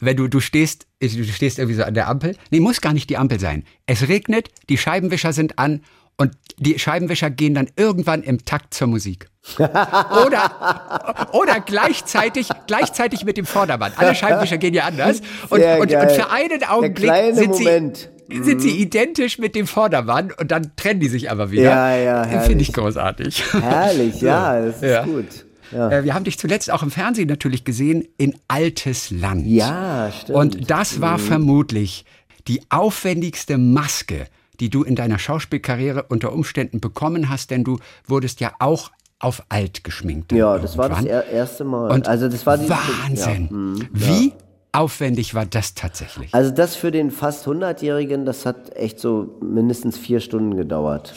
Wenn 0.00 0.16
du, 0.16 0.28
du 0.28 0.38
stehst, 0.38 0.86
du 1.00 1.24
stehst 1.24 1.58
irgendwie 1.58 1.74
so 1.74 1.82
an 1.82 1.94
der 1.94 2.08
Ampel. 2.08 2.36
Nee, 2.50 2.60
muss 2.60 2.80
gar 2.80 2.92
nicht 2.92 3.10
die 3.10 3.16
Ampel 3.16 3.40
sein. 3.40 3.64
Es 3.86 4.06
regnet, 4.06 4.50
die 4.68 4.78
Scheibenwischer 4.78 5.32
sind 5.32 5.58
an 5.58 5.82
und 6.16 6.32
die 6.58 6.78
Scheibenwischer 6.78 7.30
gehen 7.30 7.54
dann 7.54 7.68
irgendwann 7.76 8.22
im 8.22 8.44
Takt 8.44 8.74
zur 8.74 8.86
Musik. 8.86 9.28
oder, 9.58 11.28
oder 11.32 11.60
gleichzeitig, 11.60 12.48
gleichzeitig 12.66 13.24
mit 13.24 13.36
dem 13.36 13.46
Vordermann. 13.46 13.92
Alle 13.96 14.14
Scheibenwischer 14.14 14.58
gehen 14.58 14.74
ja 14.74 14.84
anders. 14.84 15.20
Und, 15.48 15.62
und, 15.62 15.80
und, 15.80 16.12
für 16.12 16.30
einen 16.30 16.62
Augenblick 16.64 17.34
sind 17.34 17.50
Moment. 17.50 17.96
sie 17.96 18.17
sind 18.30 18.60
sie 18.60 18.76
identisch 18.80 19.38
mit 19.38 19.54
dem 19.54 19.66
Vordermann 19.66 20.32
und 20.38 20.50
dann 20.50 20.72
trennen 20.76 21.00
die 21.00 21.08
sich 21.08 21.30
aber 21.30 21.50
wieder. 21.50 21.62
Ja, 21.62 21.96
ja, 21.96 22.40
Finde 22.40 22.62
ich 22.62 22.72
großartig. 22.72 23.42
Herrlich, 23.52 24.20
ja, 24.20 24.60
das 24.60 24.76
ist 24.76 24.82
ja. 24.82 25.04
gut. 25.04 25.46
Ja. 25.72 25.90
Äh, 25.90 26.04
wir 26.04 26.14
haben 26.14 26.24
dich 26.24 26.38
zuletzt 26.38 26.70
auch 26.70 26.82
im 26.82 26.90
Fernsehen 26.90 27.28
natürlich 27.28 27.64
gesehen 27.64 28.06
in 28.16 28.34
Altes 28.48 29.10
Land. 29.10 29.46
Ja, 29.46 30.10
stimmt. 30.12 30.38
Und 30.38 30.70
das 30.70 31.00
war 31.00 31.18
mhm. 31.18 31.22
vermutlich 31.22 32.04
die 32.46 32.62
aufwendigste 32.70 33.58
Maske, 33.58 34.26
die 34.60 34.70
du 34.70 34.82
in 34.82 34.96
deiner 34.96 35.18
Schauspielkarriere 35.18 36.04
unter 36.08 36.32
Umständen 36.32 36.80
bekommen 36.80 37.28
hast, 37.28 37.50
denn 37.50 37.64
du 37.64 37.78
wurdest 38.06 38.40
ja 38.40 38.52
auch 38.58 38.90
auf 39.20 39.42
alt 39.48 39.84
geschminkt. 39.84 40.32
Ja, 40.32 40.58
das 40.58 40.78
war 40.78 40.88
das 40.88 41.04
erste 41.04 41.64
Mal. 41.64 41.90
Und 41.90 42.06
also 42.06 42.28
das 42.28 42.46
war 42.46 42.56
die, 42.56 42.68
Wahnsinn. 42.68 43.48
Ja. 43.50 43.56
Mhm. 43.56 43.88
Wie 43.92 44.32
aufwendig 44.72 45.34
war 45.34 45.46
das 45.46 45.74
tatsächlich? 45.74 46.34
Also 46.34 46.50
das 46.50 46.76
für 46.76 46.90
den 46.90 47.10
fast 47.10 47.46
100-Jährigen, 47.46 48.24
das 48.24 48.46
hat 48.46 48.76
echt 48.76 49.00
so 49.00 49.38
mindestens 49.40 49.96
vier 49.98 50.20
Stunden 50.20 50.56
gedauert. 50.56 51.14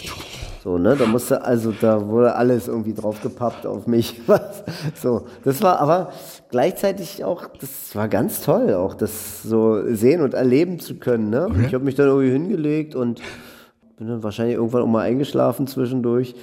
So, 0.63 0.77
ne, 0.77 0.95
da 0.95 1.07
musste, 1.07 1.43
also 1.43 1.71
da 1.71 2.07
wurde 2.07 2.35
alles 2.35 2.67
irgendwie 2.67 2.93
draufgepappt 2.93 3.65
auf 3.65 3.87
mich. 3.87 4.21
so, 5.01 5.25
das 5.43 5.61
war 5.63 5.79
aber 5.79 6.11
gleichzeitig 6.51 7.23
auch, 7.23 7.47
das 7.59 7.95
war 7.95 8.07
ganz 8.07 8.43
toll, 8.43 8.75
auch 8.75 8.93
das 8.93 9.41
so 9.41 9.81
sehen 9.93 10.21
und 10.21 10.35
erleben 10.35 10.79
zu 10.79 10.95
können. 10.95 11.31
Ne? 11.31 11.47
Okay. 11.49 11.65
Ich 11.65 11.73
habe 11.73 11.83
mich 11.83 11.95
dann 11.95 12.07
irgendwie 12.07 12.31
hingelegt 12.31 12.93
und 12.93 13.21
bin 13.97 14.07
dann 14.07 14.21
wahrscheinlich 14.21 14.55
irgendwann 14.55 14.83
auch 14.83 14.87
mal 14.87 15.01
eingeschlafen 15.01 15.65
zwischendurch. 15.65 16.35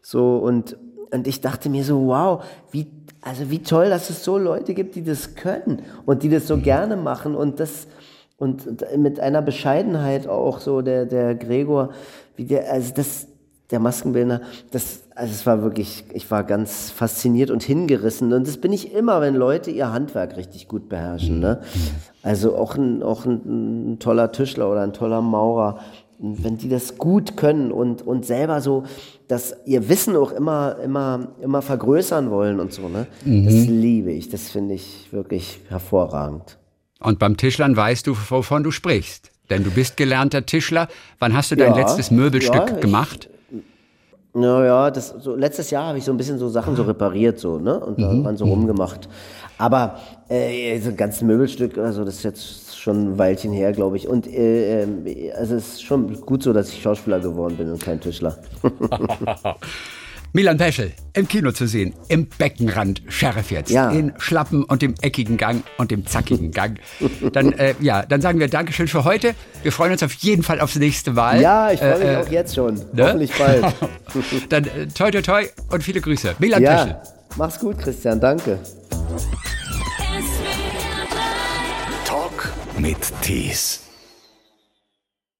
So 0.00 0.38
und 0.38 0.78
und 1.10 1.26
ich 1.26 1.40
dachte 1.40 1.68
mir 1.68 1.84
so, 1.84 2.06
wow, 2.06 2.44
wie 2.70 2.86
also 3.20 3.50
wie 3.50 3.62
toll, 3.62 3.90
dass 3.90 4.10
es 4.10 4.24
so 4.24 4.38
Leute 4.38 4.74
gibt, 4.74 4.94
die 4.94 5.02
das 5.02 5.34
können 5.34 5.82
und 6.06 6.22
die 6.22 6.28
das 6.28 6.46
so 6.46 6.58
gerne 6.58 6.96
machen. 6.96 7.34
Und 7.34 7.60
das 7.60 7.88
und 8.36 8.84
mit 8.96 9.18
einer 9.18 9.42
Bescheidenheit 9.42 10.28
auch 10.28 10.60
so 10.60 10.82
der 10.82 11.04
der 11.04 11.34
Gregor, 11.34 11.90
wie 12.36 12.44
der 12.44 12.72
also 12.72 12.92
das 12.94 13.26
der 13.70 13.80
Maskenbildner, 13.80 14.40
das 14.70 15.02
also 15.14 15.32
es 15.32 15.44
war 15.44 15.62
wirklich, 15.62 16.04
ich 16.14 16.30
war 16.30 16.44
ganz 16.44 16.90
fasziniert 16.90 17.50
und 17.50 17.62
hingerissen. 17.62 18.32
Und 18.32 18.46
das 18.46 18.56
bin 18.56 18.72
ich 18.72 18.94
immer, 18.94 19.20
wenn 19.20 19.34
Leute 19.34 19.70
ihr 19.70 19.92
Handwerk 19.92 20.36
richtig 20.36 20.68
gut 20.68 20.88
beherrschen, 20.88 21.40
ne? 21.40 21.60
Also 22.22 22.56
auch 22.56 22.76
ein 22.76 23.02
auch 23.02 23.26
ein, 23.26 23.94
ein 23.94 23.98
toller 23.98 24.32
Tischler 24.32 24.70
oder 24.70 24.82
ein 24.82 24.92
toller 24.92 25.20
Maurer, 25.20 25.80
wenn 26.18 26.56
die 26.56 26.68
das 26.68 26.96
gut 26.98 27.36
können 27.36 27.72
und 27.72 28.06
und 28.06 28.24
selber 28.24 28.60
so 28.60 28.84
dass 29.28 29.54
ihr 29.66 29.88
Wissen 29.88 30.16
auch 30.16 30.32
immer, 30.32 30.76
immer, 30.82 31.28
immer 31.40 31.62
vergrößern 31.62 32.30
wollen 32.30 32.60
und 32.60 32.72
so, 32.72 32.88
ne? 32.88 33.06
Mhm. 33.24 33.44
Das 33.44 33.54
liebe 33.54 34.10
ich. 34.10 34.28
Das 34.30 34.50
finde 34.50 34.74
ich 34.74 35.08
wirklich 35.12 35.60
hervorragend. 35.68 36.58
Und 36.98 37.18
beim 37.18 37.36
Tischlern 37.36 37.76
weißt 37.76 38.06
du, 38.06 38.16
wovon 38.30 38.64
du 38.64 38.70
sprichst. 38.70 39.30
Denn 39.50 39.64
du 39.64 39.70
bist 39.70 39.96
gelernter 39.96 40.44
Tischler. 40.44 40.88
Wann 41.18 41.34
hast 41.34 41.50
du 41.50 41.56
dein 41.56 41.74
ja, 41.74 41.80
letztes 41.80 42.10
Möbelstück 42.10 42.70
ja, 42.70 42.80
gemacht? 42.80 43.28
Naja, 44.40 44.90
das, 44.90 45.14
so, 45.18 45.34
letztes 45.34 45.70
Jahr 45.70 45.86
habe 45.86 45.98
ich 45.98 46.04
so 46.04 46.12
ein 46.12 46.16
bisschen 46.16 46.38
so 46.38 46.48
Sachen 46.48 46.76
so 46.76 46.82
repariert, 46.82 47.38
so, 47.38 47.58
ne? 47.58 47.78
Und 47.80 48.00
da 48.00 48.12
mhm. 48.12 48.24
waren 48.24 48.36
so 48.36 48.44
rumgemacht. 48.44 49.08
Aber 49.58 49.96
äh, 50.28 50.78
so 50.80 50.90
ein 50.90 50.96
ganzes 50.96 51.22
Möbelstück, 51.22 51.78
also 51.78 52.04
das 52.04 52.16
ist 52.16 52.22
jetzt 52.22 52.78
schon 52.78 53.12
ein 53.12 53.18
Weilchen 53.18 53.52
her, 53.52 53.72
glaube 53.72 53.96
ich. 53.96 54.06
Und 54.06 54.26
äh, 54.26 54.84
äh, 54.84 55.32
also 55.32 55.56
es 55.56 55.74
ist 55.74 55.82
schon 55.82 56.20
gut 56.20 56.42
so, 56.42 56.52
dass 56.52 56.68
ich 56.68 56.80
Schauspieler 56.80 57.18
geworden 57.18 57.56
bin 57.56 57.70
und 57.70 57.82
kein 57.82 58.00
Tischler. 58.00 58.36
Milan 60.32 60.58
Peschel 60.58 60.92
im 61.14 61.26
Kino 61.26 61.52
zu 61.52 61.66
sehen, 61.66 61.94
im 62.08 62.26
Beckenrand 62.26 63.02
Sheriff 63.08 63.50
jetzt, 63.50 63.70
ja. 63.70 63.90
in 63.90 64.12
Schlappen 64.18 64.62
und 64.64 64.82
dem 64.82 64.94
eckigen 65.00 65.36
Gang 65.36 65.64
und 65.78 65.90
dem 65.90 66.06
zackigen 66.06 66.52
Gang. 66.52 66.78
Dann, 67.32 67.52
äh, 67.54 67.74
ja, 67.80 68.02
dann 68.02 68.20
sagen 68.20 68.38
wir 68.38 68.48
Dankeschön 68.48 68.88
für 68.88 69.04
heute. 69.04 69.34
Wir 69.62 69.72
freuen 69.72 69.92
uns 69.92 70.02
auf 70.02 70.12
jeden 70.14 70.42
Fall 70.42 70.60
aufs 70.60 70.76
nächste 70.76 71.12
Mal. 71.12 71.40
Ja, 71.40 71.70
ich 71.72 71.80
freue 71.80 71.98
mich 71.98 72.08
äh, 72.08 72.16
auch 72.16 72.28
jetzt 72.28 72.54
schon. 72.54 72.74
Ne? 72.92 73.04
Hoffentlich 73.04 73.32
bald. 73.36 73.64
dann 74.50 74.64
äh, 74.64 74.86
toi 74.88 75.10
toi 75.10 75.22
toi 75.22 75.46
und 75.70 75.82
viele 75.82 76.00
Grüße. 76.00 76.34
Milan 76.38 76.62
ja. 76.62 76.84
Peschel. 76.84 76.96
Mach's 77.36 77.58
gut, 77.58 77.78
Christian. 77.78 78.20
Danke. 78.20 78.58
Talk 82.04 82.52
mit 82.78 82.98
Tees. 83.22 83.87